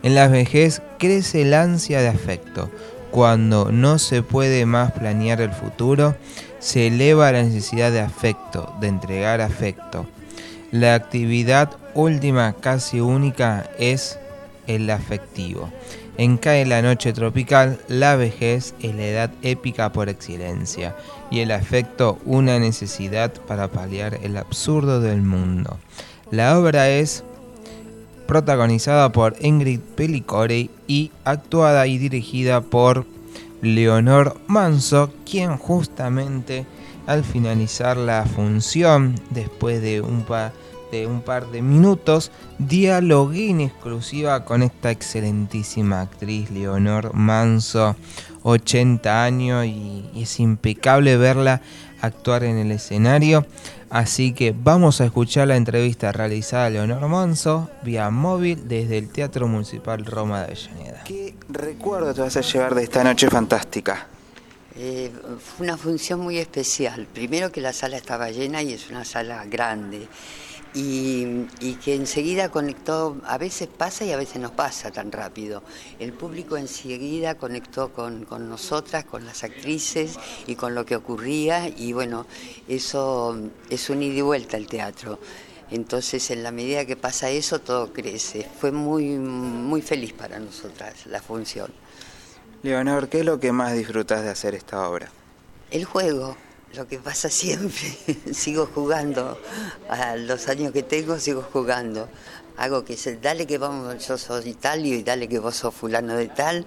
en 0.02 0.14
la 0.14 0.28
vejez 0.28 0.82
crece 0.98 1.42
el 1.42 1.54
ansia 1.54 2.00
de 2.00 2.08
afecto. 2.08 2.70
Cuando 3.10 3.70
no 3.70 3.98
se 3.98 4.22
puede 4.22 4.66
más 4.66 4.92
planear 4.92 5.40
el 5.40 5.52
futuro, 5.52 6.16
se 6.62 6.86
eleva 6.86 7.32
la 7.32 7.42
necesidad 7.42 7.90
de 7.90 8.00
afecto, 8.00 8.72
de 8.80 8.86
entregar 8.86 9.40
afecto. 9.40 10.06
La 10.70 10.94
actividad 10.94 11.76
última, 11.92 12.54
casi 12.54 13.00
única, 13.00 13.68
es 13.78 14.18
el 14.68 14.88
afectivo. 14.88 15.68
En 16.18 16.36
Cae 16.36 16.64
la 16.64 16.80
Noche 16.80 17.12
Tropical, 17.12 17.80
la 17.88 18.14
vejez 18.14 18.74
es 18.80 18.94
la 18.94 19.04
edad 19.04 19.30
épica 19.42 19.92
por 19.92 20.08
excelencia 20.08 20.94
y 21.32 21.40
el 21.40 21.50
afecto 21.50 22.18
una 22.24 22.60
necesidad 22.60 23.32
para 23.32 23.68
paliar 23.68 24.20
el 24.22 24.36
absurdo 24.36 25.00
del 25.00 25.20
mundo. 25.20 25.78
La 26.30 26.56
obra 26.56 26.88
es 26.88 27.24
protagonizada 28.28 29.10
por 29.10 29.34
Ingrid 29.40 29.80
Pellicore 29.80 30.70
y 30.86 31.10
actuada 31.24 31.88
y 31.88 31.98
dirigida 31.98 32.60
por 32.60 33.04
Leonor 33.62 34.40
Manso, 34.48 35.12
quien 35.24 35.56
justamente 35.56 36.66
al 37.06 37.22
finalizar 37.22 37.96
la 37.96 38.26
función, 38.26 39.14
después 39.30 39.80
de 39.80 40.00
un, 40.00 40.26
de 40.90 41.06
un 41.06 41.22
par 41.22 41.48
de 41.52 41.62
minutos, 41.62 42.32
dialogué 42.58 43.50
en 43.50 43.60
exclusiva 43.60 44.44
con 44.44 44.64
esta 44.64 44.90
excelentísima 44.90 46.00
actriz 46.00 46.50
Leonor 46.50 47.14
Manso, 47.14 47.94
80 48.42 49.24
años, 49.24 49.64
y 49.64 50.10
es 50.16 50.40
impecable 50.40 51.16
verla 51.16 51.62
actuar 52.00 52.42
en 52.42 52.58
el 52.58 52.72
escenario. 52.72 53.46
Así 53.92 54.32
que 54.32 54.54
vamos 54.56 55.02
a 55.02 55.04
escuchar 55.04 55.48
la 55.48 55.56
entrevista 55.56 56.12
realizada 56.12 56.64
a 56.64 56.70
Leonor 56.70 57.06
Manso 57.08 57.68
vía 57.82 58.08
móvil 58.08 58.66
desde 58.66 58.96
el 58.96 59.10
Teatro 59.10 59.46
Municipal 59.46 60.06
Roma 60.06 60.38
de 60.38 60.44
Avellaneda. 60.46 61.04
¿Qué 61.04 61.34
recuerdo 61.50 62.14
te 62.14 62.22
vas 62.22 62.34
a 62.38 62.40
llevar 62.40 62.74
de 62.74 62.84
esta 62.84 63.04
noche 63.04 63.28
fantástica? 63.28 64.06
Eh, 64.76 65.12
fue 65.38 65.66
una 65.66 65.76
función 65.76 66.20
muy 66.20 66.38
especial. 66.38 67.06
Primero 67.12 67.52
que 67.52 67.60
la 67.60 67.74
sala 67.74 67.98
estaba 67.98 68.30
llena 68.30 68.62
y 68.62 68.72
es 68.72 68.88
una 68.88 69.04
sala 69.04 69.44
grande 69.44 70.08
y, 70.74 71.74
que 71.84 71.94
enseguida 71.94 72.50
conectó, 72.50 73.16
a 73.24 73.38
veces 73.38 73.68
pasa 73.68 74.04
y 74.04 74.12
a 74.12 74.16
veces 74.16 74.40
no 74.40 74.54
pasa 74.54 74.90
tan 74.90 75.12
rápido. 75.12 75.62
El 75.98 76.12
público 76.12 76.56
enseguida 76.56 77.34
conectó 77.34 77.92
con, 77.92 78.26
nosotras, 78.48 79.04
con 79.04 79.24
las 79.24 79.44
actrices 79.44 80.18
y 80.46 80.54
con 80.54 80.74
lo 80.74 80.86
que 80.86 80.96
ocurría 80.96 81.68
y 81.68 81.92
bueno, 81.92 82.26
eso 82.68 83.38
es 83.68 83.90
un 83.90 84.02
ida 84.02 84.14
y 84.14 84.22
vuelta 84.22 84.56
el 84.56 84.66
teatro. 84.66 85.18
Entonces, 85.70 86.30
en 86.30 86.42
la 86.42 86.50
medida 86.50 86.84
que 86.84 86.96
pasa 86.96 87.30
eso, 87.30 87.58
todo 87.60 87.92
crece. 87.94 88.46
Fue 88.60 88.72
muy, 88.72 89.06
muy 89.16 89.80
feliz 89.80 90.12
para 90.12 90.38
nosotras 90.38 91.06
la 91.06 91.22
función. 91.22 91.72
Leonor, 92.62 93.08
¿qué 93.08 93.20
es 93.20 93.24
lo 93.24 93.40
que 93.40 93.52
más 93.52 93.72
disfrutas 93.72 94.22
de 94.22 94.28
hacer 94.28 94.54
esta 94.54 94.86
obra? 94.86 95.10
El 95.70 95.86
juego, 95.86 96.36
lo 96.74 96.88
que 96.88 96.98
pasa 96.98 97.28
siempre, 97.28 97.96
sigo 98.32 98.66
jugando, 98.74 99.38
a 99.88 100.16
los 100.16 100.48
años 100.48 100.72
que 100.72 100.82
tengo 100.82 101.18
sigo 101.18 101.42
jugando. 101.52 102.08
Hago 102.56 102.84
que 102.84 102.96
se, 102.96 103.16
dale 103.16 103.46
que 103.46 103.58
vamos, 103.58 104.06
yo 104.06 104.18
soy 104.18 104.54
tal 104.54 104.84
y 104.84 105.02
dale 105.02 105.28
que 105.28 105.38
vos 105.38 105.56
sos 105.56 105.74
fulano 105.74 106.14
de 106.14 106.28
tal, 106.28 106.66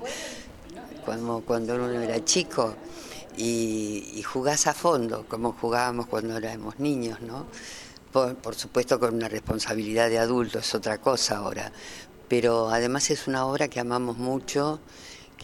cuando, 1.06 1.42
cuando 1.46 1.76
uno 1.76 2.02
era 2.02 2.24
chico, 2.24 2.76
y, 3.38 4.24
jugás 4.24 4.68
a 4.68 4.74
fondo, 4.74 5.26
como 5.28 5.54
jugábamos 5.54 6.08
cuando 6.08 6.38
éramos 6.38 6.80
niños, 6.80 7.22
¿no? 7.22 7.46
Por, 8.12 8.36
por 8.36 8.56
supuesto 8.56 9.00
con 9.00 9.14
una 9.14 9.28
responsabilidad 9.28 10.10
de 10.10 10.20
adulto, 10.20 10.60
es 10.60 10.74
otra 10.74 11.00
cosa 11.00 11.38
ahora, 11.38 11.72
pero 12.28 12.70
además 12.70 13.10
es 13.12 13.28
una 13.28 13.46
obra 13.46 13.68
que 13.68 13.80
amamos 13.80 14.18
mucho 14.18 14.80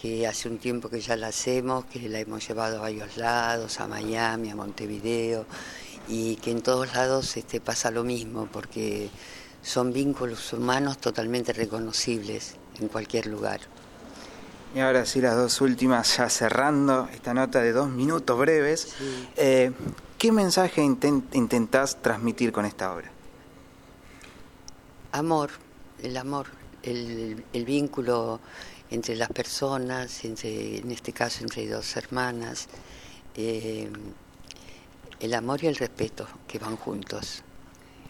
que 0.02 0.26
hace 0.26 0.48
un 0.48 0.58
tiempo 0.58 0.88
que 0.88 1.00
ya 1.00 1.14
la 1.14 1.28
hacemos, 1.28 1.84
que 1.84 2.08
la 2.08 2.18
hemos 2.18 2.46
llevado 2.48 2.78
a 2.78 2.80
varios 2.80 3.16
lados, 3.16 3.78
a 3.78 3.86
Miami, 3.86 4.50
a 4.50 4.56
Montevideo, 4.56 5.46
y 6.08 6.34
que 6.36 6.50
en 6.50 6.60
todos 6.60 6.92
lados 6.92 7.36
este, 7.36 7.60
pasa 7.60 7.92
lo 7.92 8.02
mismo, 8.02 8.48
porque 8.50 9.10
son 9.62 9.92
vínculos 9.92 10.52
humanos 10.54 10.98
totalmente 10.98 11.52
reconocibles 11.52 12.56
en 12.80 12.88
cualquier 12.88 13.26
lugar. 13.26 13.60
Y 14.74 14.80
ahora 14.80 15.06
sí, 15.06 15.20
las 15.20 15.36
dos 15.36 15.60
últimas, 15.60 16.16
ya 16.16 16.28
cerrando 16.28 17.08
esta 17.12 17.32
nota 17.32 17.60
de 17.60 17.70
dos 17.70 17.88
minutos 17.88 18.36
breves. 18.36 18.94
Eh, 19.36 19.70
¿Qué 20.18 20.32
mensaje 20.32 20.82
intentás 20.82 22.02
transmitir 22.02 22.50
con 22.50 22.64
esta 22.64 22.92
obra? 22.92 23.12
Amor, 25.12 25.50
el 26.02 26.16
amor, 26.16 26.46
el, 26.82 27.44
el 27.52 27.64
vínculo 27.64 28.40
entre 28.92 29.16
las 29.16 29.30
personas, 29.30 30.24
entre, 30.24 30.78
en 30.78 30.90
este 30.90 31.12
caso 31.12 31.42
entre 31.42 31.66
dos 31.66 31.96
hermanas, 31.96 32.68
eh, 33.34 33.90
el 35.18 35.34
amor 35.34 35.64
y 35.64 35.68
el 35.68 35.76
respeto 35.76 36.26
que 36.46 36.58
van 36.58 36.76
juntos. 36.76 37.42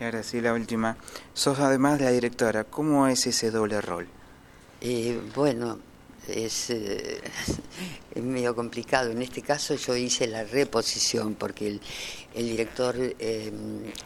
Y 0.00 0.04
ahora 0.04 0.22
sí, 0.22 0.40
la 0.40 0.52
última. 0.52 0.96
Sos 1.34 1.60
además 1.60 2.00
la 2.00 2.10
directora, 2.10 2.64
¿cómo 2.64 3.06
es 3.06 3.26
ese 3.26 3.50
doble 3.52 3.80
rol? 3.80 4.08
Eh, 4.80 5.20
bueno, 5.36 5.78
es, 6.26 6.70
eh, 6.70 7.20
es, 8.14 8.22
medio 8.22 8.56
complicado. 8.56 9.12
En 9.12 9.22
este 9.22 9.42
caso 9.42 9.76
yo 9.76 9.94
hice 9.94 10.26
la 10.26 10.42
reposición 10.42 11.34
porque 11.36 11.68
el, 11.68 11.80
el 12.34 12.46
director 12.48 12.96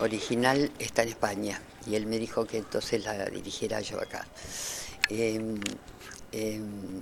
original 0.00 0.70
está 0.78 1.04
en 1.04 1.08
España 1.08 1.62
y 1.86 1.94
él 1.94 2.04
me 2.04 2.18
dijo 2.18 2.44
que 2.44 2.58
entonces 2.58 3.02
la 3.02 3.24
dirigiera 3.26 3.80
yo 3.80 3.98
acá. 3.98 4.26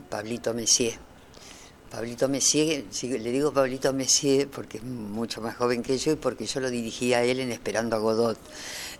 Pablito 0.09 0.55
Messier. 0.55 0.95
Pablito 1.91 2.29
Messier, 2.29 2.85
le 3.03 3.31
digo 3.31 3.53
Pablito 3.53 3.93
Messier 3.93 4.49
porque 4.49 4.79
es 4.79 4.83
mucho 4.83 5.41
más 5.41 5.55
joven 5.55 5.83
que 5.83 5.97
yo 5.97 6.13
y 6.13 6.17
porque 6.17 6.45
yo 6.45 6.59
lo 6.59 6.69
dirigía 6.69 7.19
a 7.19 7.23
él 7.23 7.39
en 7.39 7.53
Esperando 7.53 7.95
a 7.95 8.01
Godot. 8.01 8.37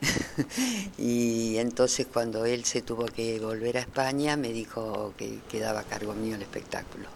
y 0.99 1.57
entonces 1.57 2.07
cuando 2.07 2.45
él 2.45 2.65
se 2.65 2.83
tuvo 2.83 3.07
que 3.07 3.41
volver 3.41 3.79
a 3.79 3.81
España 3.81 4.37
me 4.37 4.53
dijo 4.53 5.13
que 5.17 5.41
quedaba 5.51 5.81
a 5.81 5.83
cargo 5.83 6.15
mío 6.15 6.37
el 6.37 6.43
espectáculo. 6.43 7.09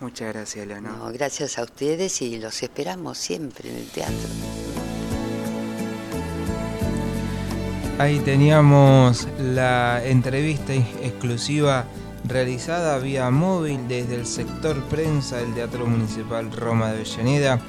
Muchas 0.00 0.32
gracias, 0.32 0.66
Leonor. 0.66 1.12
gracias 1.12 1.58
a 1.58 1.62
ustedes 1.62 2.22
y 2.22 2.38
los 2.38 2.62
esperamos 2.62 3.18
siempre 3.18 3.68
en 3.70 3.76
el 3.76 3.86
teatro. 3.88 4.28
Ahí 7.98 8.18
teníamos 8.20 9.28
la 9.38 10.02
entrevista 10.04 10.74
exclusiva 10.74 11.84
realizada 12.24 12.98
vía 12.98 13.30
móvil 13.30 13.88
desde 13.88 14.14
el 14.14 14.26
sector 14.26 14.80
prensa 14.84 15.38
del 15.38 15.54
Teatro 15.54 15.86
Municipal 15.86 16.52
Roma 16.52 16.92
de 16.92 17.00
Avellaneda 17.00 17.60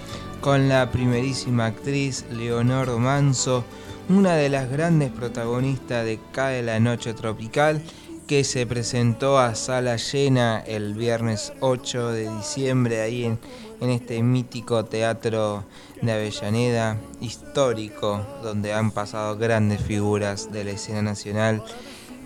con 0.41 0.70
la 0.70 0.91
primerísima 0.91 1.68
actriz 1.68 2.26
Leonor 2.32 2.97
Manso, 2.97 3.64
una 4.10 4.36
de 4.36 4.49
las 4.49 4.70
grandes 4.70 5.12
protagonistas 5.12 6.06
de 6.06 6.20
Cae 6.32 6.62
la 6.62 6.80
Noche 6.80 7.14
Tropical, 7.14 7.82
que 8.28 8.43
se 8.43 8.66
presentó 8.66 9.39
a 9.39 9.56
sala 9.56 9.95
llena 9.97 10.64
el 10.66 10.93
viernes 10.93 11.54
8 11.60 12.12
de 12.12 12.30
diciembre 12.36 13.01
ahí 13.01 13.26
en, 13.26 13.39
en 13.80 13.89
este 13.89 14.22
mítico 14.22 14.86
teatro 14.86 15.64
de 16.01 16.12
Avellaneda, 16.12 16.97
histórico, 17.22 18.26
donde 18.43 18.74
han 18.74 18.91
pasado 18.91 19.38
grandes 19.38 19.82
figuras 19.82 20.51
de 20.51 20.64
la 20.64 20.72
escena 20.72 21.01
nacional, 21.01 21.64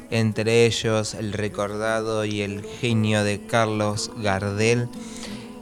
entre 0.10 0.66
ellos 0.66 1.14
el 1.14 1.34
recordado 1.34 2.26
y 2.26 2.42
el 2.42 2.64
genio 2.64 3.24
de 3.24 3.46
Carlos 3.46 4.12
Gardel. 4.18 4.88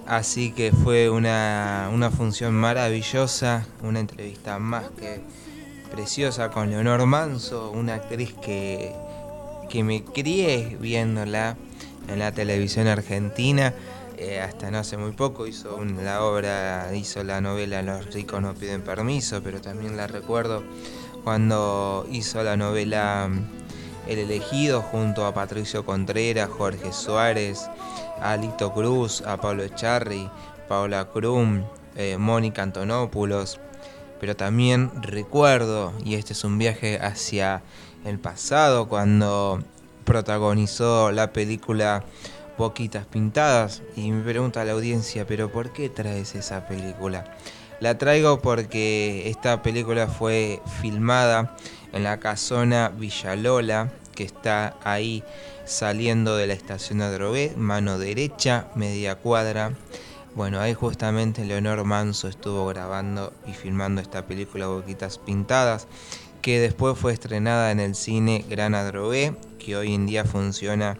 Así 0.08 0.52
que 0.52 0.72
fue 0.72 1.10
una, 1.10 1.90
una 1.92 2.12
función 2.12 2.54
maravillosa, 2.54 3.66
una 3.82 4.00
entrevista 4.00 4.60
más 4.60 4.86
que 5.00 5.22
preciosa 5.92 6.52
con 6.52 6.70
Leonor 6.70 7.06
Manso, 7.06 7.72
una 7.72 7.96
actriz 7.96 8.34
que, 8.34 8.94
que 9.70 9.84
me 9.84 10.04
crié 10.04 10.78
viéndola 10.80 11.58
en 12.08 12.20
la 12.20 12.32
televisión 12.32 12.88
argentina. 12.88 13.74
Eh, 14.18 14.40
hasta 14.40 14.72
no 14.72 14.78
hace 14.78 14.96
muy 14.96 15.12
poco 15.12 15.46
hizo 15.48 15.84
la 15.84 16.24
obra, 16.24 16.90
hizo 16.96 17.22
la 17.26 17.42
novela 17.42 17.82
Los 17.82 18.14
ricos 18.14 18.42
no 18.42 18.54
piden 18.54 18.82
permiso, 18.82 19.42
pero 19.44 19.60
también 19.60 19.98
la 19.98 20.08
recuerdo 20.08 20.64
cuando 21.26 22.08
hizo 22.12 22.42
la 22.44 22.56
novela 22.56 23.28
mm, 23.30 23.65
El 24.08 24.20
elegido 24.20 24.82
junto 24.82 25.26
a 25.26 25.34
Patricio 25.34 25.86
Contreras, 25.86 26.50
Jorge 26.50 26.94
Suárez, 26.94 27.70
a 28.22 28.38
Lito 28.38 28.72
Cruz, 28.74 29.22
a 29.22 29.38
Pablo 29.38 29.64
Echarri, 29.64 30.30
Paola 30.68 31.10
Krum, 31.12 31.64
eh, 31.96 32.18
Mónica 32.18 32.62
Antonopoulos, 32.62 33.60
pero 34.20 34.36
también 34.36 34.92
recuerdo, 35.02 35.94
y 36.04 36.16
este 36.16 36.34
es 36.34 36.44
un 36.44 36.58
viaje 36.58 37.00
hacia 37.00 37.64
el 38.06 38.20
pasado, 38.20 38.88
cuando 38.88 39.62
protagonizó 40.04 41.12
la 41.12 41.34
película 41.34 42.04
Boquitas 42.58 43.06
Pintadas, 43.06 43.82
y 43.96 44.12
me 44.12 44.24
pregunta 44.24 44.64
la 44.66 44.74
audiencia, 44.74 45.26
pero 45.26 45.52
¿por 45.52 45.74
qué 45.74 45.90
traes 45.90 46.36
esa 46.36 46.68
película? 46.68 47.26
La 47.82 47.98
traigo 47.98 48.40
porque 48.40 49.30
esta 49.30 49.62
película 49.62 50.08
fue 50.08 50.62
filmada 50.82 51.56
en 51.96 52.04
la 52.04 52.20
casona 52.20 52.90
Villalola, 52.90 53.92
que 54.14 54.26
está 54.26 54.76
ahí 54.84 55.24
saliendo 55.66 56.36
de 56.36 56.46
la 56.46 56.54
estación 56.54 57.02
Adrogué, 57.02 57.54
mano 57.58 57.98
derecha, 57.98 58.68
media 58.76 59.16
cuadra. 59.16 59.72
Bueno, 60.36 60.60
ahí 60.60 60.74
justamente 60.74 61.46
Leonor 61.46 61.86
Manso 61.86 62.28
estuvo 62.28 62.68
grabando 62.68 63.34
y 63.48 63.54
filmando 63.54 64.02
esta 64.02 64.28
película 64.28 64.68
Boquitas 64.68 65.18
Pintadas, 65.18 65.88
que 66.42 66.60
después 66.60 67.00
fue 67.00 67.14
estrenada 67.14 67.72
en 67.72 67.80
el 67.80 67.96
cine 67.96 68.46
Gran 68.50 68.76
Adrogué, 68.76 69.34
que 69.58 69.78
hoy 69.78 69.96
en 69.96 70.06
día 70.06 70.26
funciona 70.26 70.98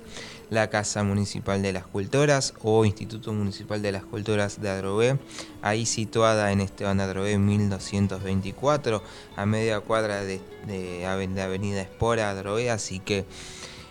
la 0.50 0.70
Casa 0.70 1.04
Municipal 1.04 1.62
de 1.62 1.74
las 1.74 1.86
Culturas 1.86 2.54
o 2.62 2.86
Instituto 2.86 3.34
Municipal 3.34 3.82
de 3.82 3.92
las 3.92 4.04
Culturas 4.04 4.62
de 4.62 4.70
Adrogué, 4.70 5.18
ahí 5.62 5.86
situada 5.86 6.52
en 6.52 6.62
Esteban 6.62 7.00
Adrogué 7.00 7.38
1224, 7.38 9.04
a 9.36 9.46
media 9.46 9.80
cuadra 9.80 10.24
de, 10.24 10.40
de 10.68 11.06
Avenida 11.06 11.82
Espora 11.82 12.30
Adrogué, 12.30 12.70
así 12.70 13.00
que 13.00 13.26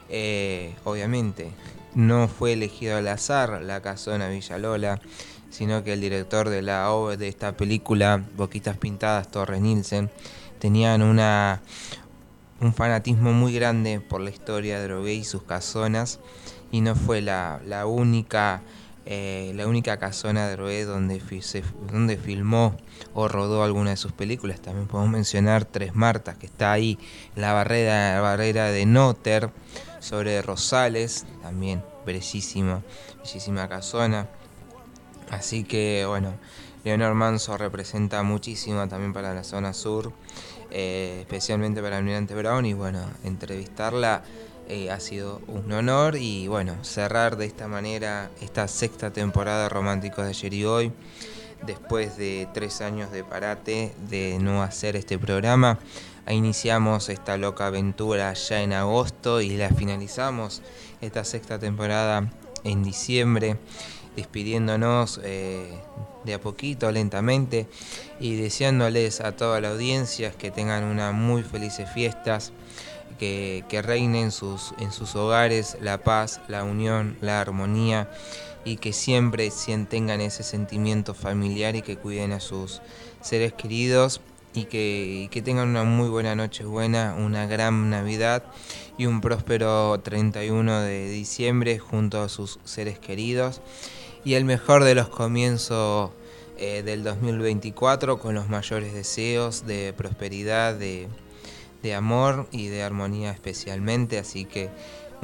eh, 0.08 0.74
obviamente 0.84 1.50
no 1.94 2.28
fue 2.28 2.52
elegido 2.52 2.96
al 2.96 3.08
azar 3.08 3.62
la 3.62 3.80
casona 3.80 4.28
Villalola, 4.28 5.00
sino 5.50 5.84
que 5.84 5.92
el 5.92 6.00
director 6.00 6.48
de 6.48 6.62
la 6.62 6.90
obra 6.90 7.16
de 7.16 7.28
esta 7.28 7.56
película, 7.56 8.24
Boquitas 8.36 8.76
Pintadas, 8.76 9.30
Torres 9.30 9.60
Nielsen, 9.60 10.10
tenían 10.58 11.02
una, 11.02 11.62
un 12.60 12.72
fanatismo 12.74 13.32
muy 13.32 13.54
grande 13.54 14.00
por 14.00 14.20
la 14.20 14.30
historia 14.30 14.78
de 14.78 14.88
Drogué 14.88 15.14
y 15.14 15.24
sus 15.24 15.42
casonas, 15.42 16.20
y 16.70 16.80
no 16.80 16.94
fue 16.94 17.20
la, 17.20 17.60
la 17.66 17.86
única 17.86 18.62
eh, 19.06 19.52
la 19.54 19.66
única 19.66 19.98
casona 19.98 20.48
de 20.48 20.56
Drogué 20.56 20.86
donde, 20.86 21.20
donde 21.92 22.16
filmó 22.16 22.74
o 23.12 23.28
rodó 23.28 23.62
alguna 23.62 23.90
de 23.90 23.96
sus 23.98 24.12
películas. 24.12 24.60
También 24.60 24.86
podemos 24.86 25.12
mencionar 25.12 25.66
Tres 25.66 25.94
Martas, 25.94 26.38
que 26.38 26.46
está 26.46 26.72
ahí, 26.72 26.98
la 27.36 27.52
barrera, 27.52 28.14
la 28.14 28.20
barrera 28.22 28.70
de 28.70 28.86
Noter, 28.86 29.50
sobre 30.00 30.40
Rosales, 30.40 31.26
también 31.42 31.82
bellísima, 32.06 32.82
bellísima 33.22 33.68
casona. 33.68 34.26
Así 35.30 35.64
que 35.64 36.04
bueno, 36.08 36.32
Leonor 36.82 37.14
Manso 37.14 37.58
representa 37.58 38.22
muchísimo 38.22 38.88
también 38.88 39.12
para 39.12 39.34
la 39.34 39.44
zona 39.44 39.74
sur, 39.74 40.12
eh, 40.76 41.18
especialmente 41.20 41.80
para 41.80 41.98
Almirante 41.98 42.34
Brown 42.34 42.66
y 42.66 42.74
bueno, 42.74 43.08
entrevistarla 43.22 44.24
eh, 44.68 44.90
ha 44.90 44.98
sido 44.98 45.40
un 45.46 45.70
honor 45.70 46.16
y 46.16 46.48
bueno, 46.48 46.82
cerrar 46.82 47.36
de 47.36 47.46
esta 47.46 47.68
manera 47.68 48.30
esta 48.40 48.66
sexta 48.66 49.12
temporada 49.12 49.62
de 49.62 49.68
Románticos 49.68 50.24
de 50.24 50.30
ayer 50.30 50.52
y 50.52 50.64
hoy, 50.64 50.92
después 51.64 52.16
de 52.16 52.48
tres 52.52 52.80
años 52.80 53.12
de 53.12 53.22
parate 53.22 53.94
de 54.10 54.38
no 54.40 54.64
hacer 54.64 54.96
este 54.96 55.16
programa. 55.16 55.78
Iniciamos 56.28 57.08
esta 57.08 57.36
loca 57.36 57.68
aventura 57.68 58.32
ya 58.32 58.60
en 58.60 58.72
agosto 58.72 59.40
y 59.40 59.56
la 59.56 59.68
finalizamos 59.68 60.60
esta 61.00 61.22
sexta 61.22 61.60
temporada 61.60 62.32
en 62.64 62.82
diciembre, 62.82 63.58
despidiéndonos 64.16 65.20
eh, 65.22 65.70
de 66.24 66.34
a 66.34 66.40
poquito, 66.40 66.90
lentamente, 66.90 67.66
y 68.20 68.36
deseándoles 68.36 69.20
a 69.20 69.32
toda 69.32 69.60
la 69.60 69.70
audiencia 69.70 70.30
que 70.32 70.50
tengan 70.50 70.84
unas 70.84 71.12
muy 71.12 71.42
felices 71.42 71.88
fiestas, 71.92 72.52
que, 73.18 73.64
que 73.68 73.82
reinen 73.82 74.32
sus, 74.32 74.74
en 74.78 74.92
sus 74.92 75.14
hogares 75.14 75.76
la 75.80 75.98
paz, 75.98 76.40
la 76.48 76.64
unión, 76.64 77.16
la 77.20 77.40
armonía 77.40 78.08
y 78.64 78.76
que 78.78 78.92
siempre 78.92 79.50
tengan 79.88 80.20
ese 80.20 80.42
sentimiento 80.42 81.14
familiar 81.14 81.76
y 81.76 81.82
que 81.82 81.96
cuiden 81.96 82.32
a 82.32 82.40
sus 82.40 82.80
seres 83.20 83.52
queridos 83.52 84.20
y 84.54 84.64
que, 84.64 85.28
que, 85.30 85.42
tengan 85.42 85.68
una 85.68 85.84
muy 85.84 86.08
buena 86.08 86.34
noche 86.34 86.64
buena, 86.64 87.14
una 87.18 87.46
gran 87.46 87.90
Navidad 87.90 88.44
y 88.96 89.06
un 89.06 89.20
próspero 89.20 90.00
31 90.00 90.80
de 90.80 91.08
diciembre 91.10 91.78
junto 91.78 92.22
a 92.22 92.28
sus 92.28 92.60
seres 92.64 92.98
queridos 92.98 93.60
y 94.24 94.34
el 94.34 94.44
mejor 94.44 94.84
de 94.84 94.94
los 94.94 95.08
comienzos 95.08 96.10
eh, 96.58 96.82
del 96.82 97.04
2024 97.04 98.18
con 98.18 98.34
los 98.34 98.48
mayores 98.48 98.94
deseos 98.94 99.66
de 99.66 99.92
prosperidad, 99.96 100.74
de, 100.74 101.08
de 101.82 101.94
amor 101.94 102.48
y 102.50 102.68
de 102.68 102.82
armonía 102.82 103.30
especialmente, 103.30 104.18
así 104.18 104.44
que 104.44 104.70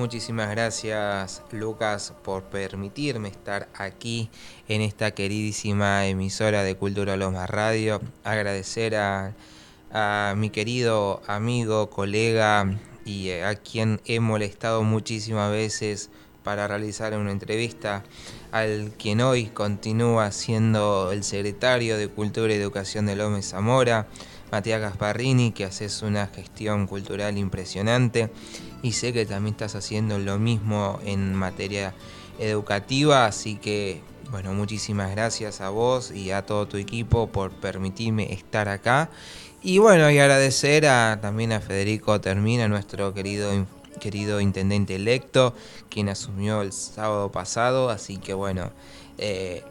Muchísimas 0.01 0.48
gracias 0.51 1.43
Lucas 1.51 2.14
por 2.22 2.44
permitirme 2.44 3.28
estar 3.28 3.68
aquí 3.74 4.31
en 4.66 4.81
esta 4.81 5.10
queridísima 5.10 6.06
emisora 6.06 6.62
de 6.62 6.74
Cultura 6.74 7.18
Loma 7.18 7.47
Radio. 7.47 8.01
Agradecer 8.24 8.97
a, 8.97 9.35
mi 10.36 10.48
querido 10.48 11.20
amigo, 11.27 11.90
colega 11.90 12.78
y 13.05 13.28
eh, 13.28 13.44
a 13.44 13.56
quien 13.56 14.01
he 14.06 14.20
molestado 14.20 14.85
muchísimas 14.85 15.51
veces 15.51 16.09
para 16.42 16.66
realizar 16.66 17.16
una 17.16 17.32
entrevista, 17.32 18.04
al 18.52 18.92
quien 18.98 19.20
hoy 19.20 19.46
continúa 19.46 20.32
siendo 20.32 21.12
el 21.12 21.24
secretario 21.24 21.96
de 21.96 22.08
Cultura 22.08 22.52
y 22.52 22.56
Educación 22.56 23.06
de 23.06 23.16
Lómez 23.16 23.50
Zamora, 23.50 24.06
Matías 24.50 24.80
Gasparrini, 24.80 25.52
que 25.52 25.64
haces 25.64 26.02
una 26.02 26.26
gestión 26.26 26.86
cultural 26.86 27.38
impresionante 27.38 28.30
y 28.82 28.92
sé 28.92 29.12
que 29.12 29.26
también 29.26 29.54
estás 29.54 29.74
haciendo 29.74 30.18
lo 30.18 30.38
mismo 30.38 30.98
en 31.04 31.34
materia 31.34 31.94
educativa, 32.38 33.26
así 33.26 33.56
que 33.56 34.02
bueno, 34.30 34.52
muchísimas 34.54 35.10
gracias 35.10 35.60
a 35.60 35.70
vos 35.70 36.12
y 36.12 36.30
a 36.30 36.46
todo 36.46 36.66
tu 36.68 36.76
equipo 36.76 37.26
por 37.26 37.50
permitirme 37.50 38.32
estar 38.32 38.68
acá. 38.68 39.10
Y 39.60 39.78
bueno, 39.78 40.08
y 40.10 40.18
agradecer 40.18 40.86
a, 40.86 41.18
también 41.20 41.52
a 41.52 41.60
Federico 41.60 42.20
Termina, 42.20 42.68
nuestro 42.68 43.12
querido, 43.12 43.66
querido 44.01 44.40
intendente 44.40 44.97
electo, 44.97 45.55
quien 45.89 46.09
asumió 46.09 46.62
el 46.62 46.72
sábado 46.72 47.31
pasado. 47.31 47.90
Así 47.90 48.16
que 48.16 48.35
bueno, 48.35 48.72
eh, 49.18 49.62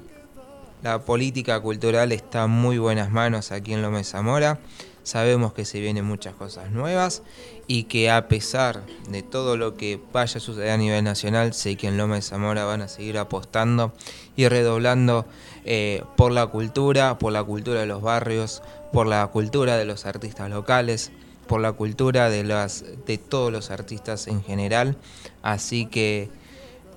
la 0.81 0.99
política 1.03 1.59
cultural 1.59 2.13
está 2.13 2.45
en 2.45 2.51
muy 2.51 2.77
buenas 2.77 3.11
manos 3.11 3.51
aquí 3.51 3.73
en 3.73 3.81
Lómez 3.81 4.07
Zamora. 4.07 4.59
Sabemos 5.03 5.53
que 5.53 5.65
se 5.65 5.79
vienen 5.79 6.05
muchas 6.05 6.35
cosas 6.35 6.71
nuevas 6.71 7.23
y 7.67 7.83
que 7.83 8.09
a 8.11 8.27
pesar 8.27 8.83
de 9.09 9.23
todo 9.23 9.57
lo 9.57 9.75
que 9.75 9.99
vaya 10.13 10.37
a 10.37 10.39
suceder 10.39 10.71
a 10.71 10.77
nivel 10.77 11.03
nacional, 11.03 11.53
sé 11.53 11.75
que 11.77 11.87
en 11.87 11.97
Loma 11.97 12.15
de 12.15 12.21
Zamora 12.21 12.63
van 12.65 12.81
a 12.81 12.87
seguir 12.87 13.17
apostando 13.17 13.93
y 14.35 14.47
redoblando 14.47 15.25
eh, 15.65 16.03
por 16.15 16.31
la 16.31 16.47
cultura, 16.47 17.17
por 17.17 17.33
la 17.33 17.43
cultura 17.43 17.79
de 17.79 17.85
los 17.85 18.01
barrios, 18.01 18.61
por 18.93 19.07
la 19.07 19.25
cultura 19.27 19.77
de 19.77 19.85
los 19.85 20.05
artistas 20.05 20.49
locales, 20.49 21.11
por 21.49 21.59
la 21.59 21.73
cultura 21.73 22.29
de, 22.29 22.45
las, 22.45 22.85
de 23.05 23.17
todos 23.17 23.51
los 23.51 23.71
artistas 23.71 24.27
en 24.27 24.41
general. 24.43 24.95
Así 25.41 25.87
que 25.87 26.29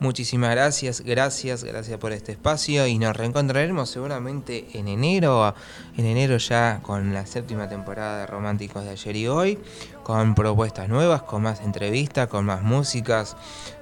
Muchísimas 0.03 0.51
gracias, 0.51 1.03
gracias, 1.03 1.62
gracias 1.62 1.97
por 1.97 2.11
este 2.11 2.33
espacio 2.33 2.89
y 2.89 2.99
nos 2.99 3.16
reencontraremos 3.16 3.89
seguramente 3.89 4.66
en 4.74 4.89
enero, 4.89 5.55
en 5.97 6.07
enero 6.07 6.39
ya 6.39 6.81
con 6.83 7.15
la 7.15 7.24
séptima 7.24 7.69
temporada 7.69 8.19
de 8.19 8.27
Románticos 8.27 8.83
de 8.83 8.91
ayer 8.91 9.15
y 9.15 9.29
hoy, 9.29 9.61
con 10.03 10.35
propuestas 10.35 10.89
nuevas, 10.89 11.23
con 11.23 11.43
más 11.43 11.61
entrevistas, 11.61 12.27
con 12.27 12.45
más 12.45 12.62
músicas, 12.62 13.37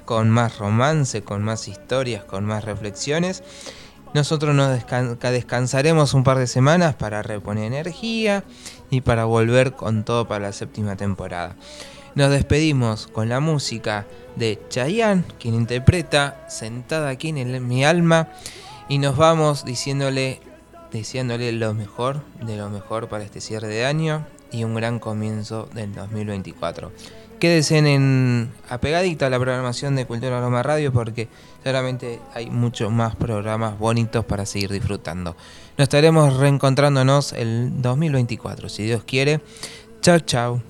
con 0.05 0.29
más 0.29 0.59
romance, 0.59 1.23
con 1.23 1.43
más 1.43 1.69
historias, 1.69 2.23
con 2.25 2.45
más 2.45 2.65
reflexiones. 2.67 3.43
Nosotros 4.13 4.55
nos 4.55 4.79
descansaremos 5.23 6.13
un 6.13 6.23
par 6.23 6.37
de 6.37 6.49
semanas 6.49 6.97
para 6.97 7.23
reponer 7.23 7.65
energía 7.65 8.45
y 8.91 9.01
para 9.01 9.25
volver 9.25 9.73
con 9.73 10.05
todo 10.05 10.27
para 10.27 10.47
la 10.47 10.53
séptima 10.53 10.97
temporada. 10.97 11.57
Nos 12.15 12.31
despedimos 12.31 13.07
con 13.07 13.29
la 13.29 13.41
música 13.41 14.07
de 14.37 14.61
Chayanne, 14.69 15.25
quien 15.39 15.55
interpreta 15.55 16.45
Sentada 16.49 17.09
aquí 17.09 17.29
en 17.29 17.69
mi 17.69 17.85
alma, 17.85 18.29
y 18.89 18.99
nos 18.99 19.17
vamos 19.17 19.65
diciéndole, 19.65 20.41
deseándole 20.91 21.53
lo 21.53 21.73
mejor 21.75 22.23
de 22.43 22.57
lo 22.57 22.69
mejor 22.69 23.09
para 23.09 23.23
este 23.23 23.41
cierre 23.41 23.69
de 23.69 23.87
año 23.87 24.27
y 24.51 24.65
un 24.65 24.75
gran 24.75 24.99
comienzo 24.99 25.69
del 25.73 25.95
2024. 25.95 26.91
Quédense 27.39 27.79
en 27.79 28.53
apegadita 28.69 29.27
a 29.27 29.31
la 29.31 29.39
programación 29.39 29.97
de 29.97 30.05
Cultura 30.05 30.41
Roma 30.41 30.63
Radio 30.63 30.93
porque 30.93 31.29
seguramente 31.63 32.21
hay 32.35 32.51
muchos 32.51 32.93
más 32.93 33.17
programas 33.17 33.79
bonitos 33.79 34.25
para 34.27 34.45
seguir 34.45 34.71
disfrutando. 34.71 35.37
Nos 35.81 35.87
estaremos 35.87 36.37
reencontrándonos 36.37 37.33
el 37.33 37.81
2024, 37.81 38.69
si 38.69 38.83
Dios 38.83 39.03
quiere. 39.03 39.41
Chao, 40.03 40.19
chao. 40.19 40.63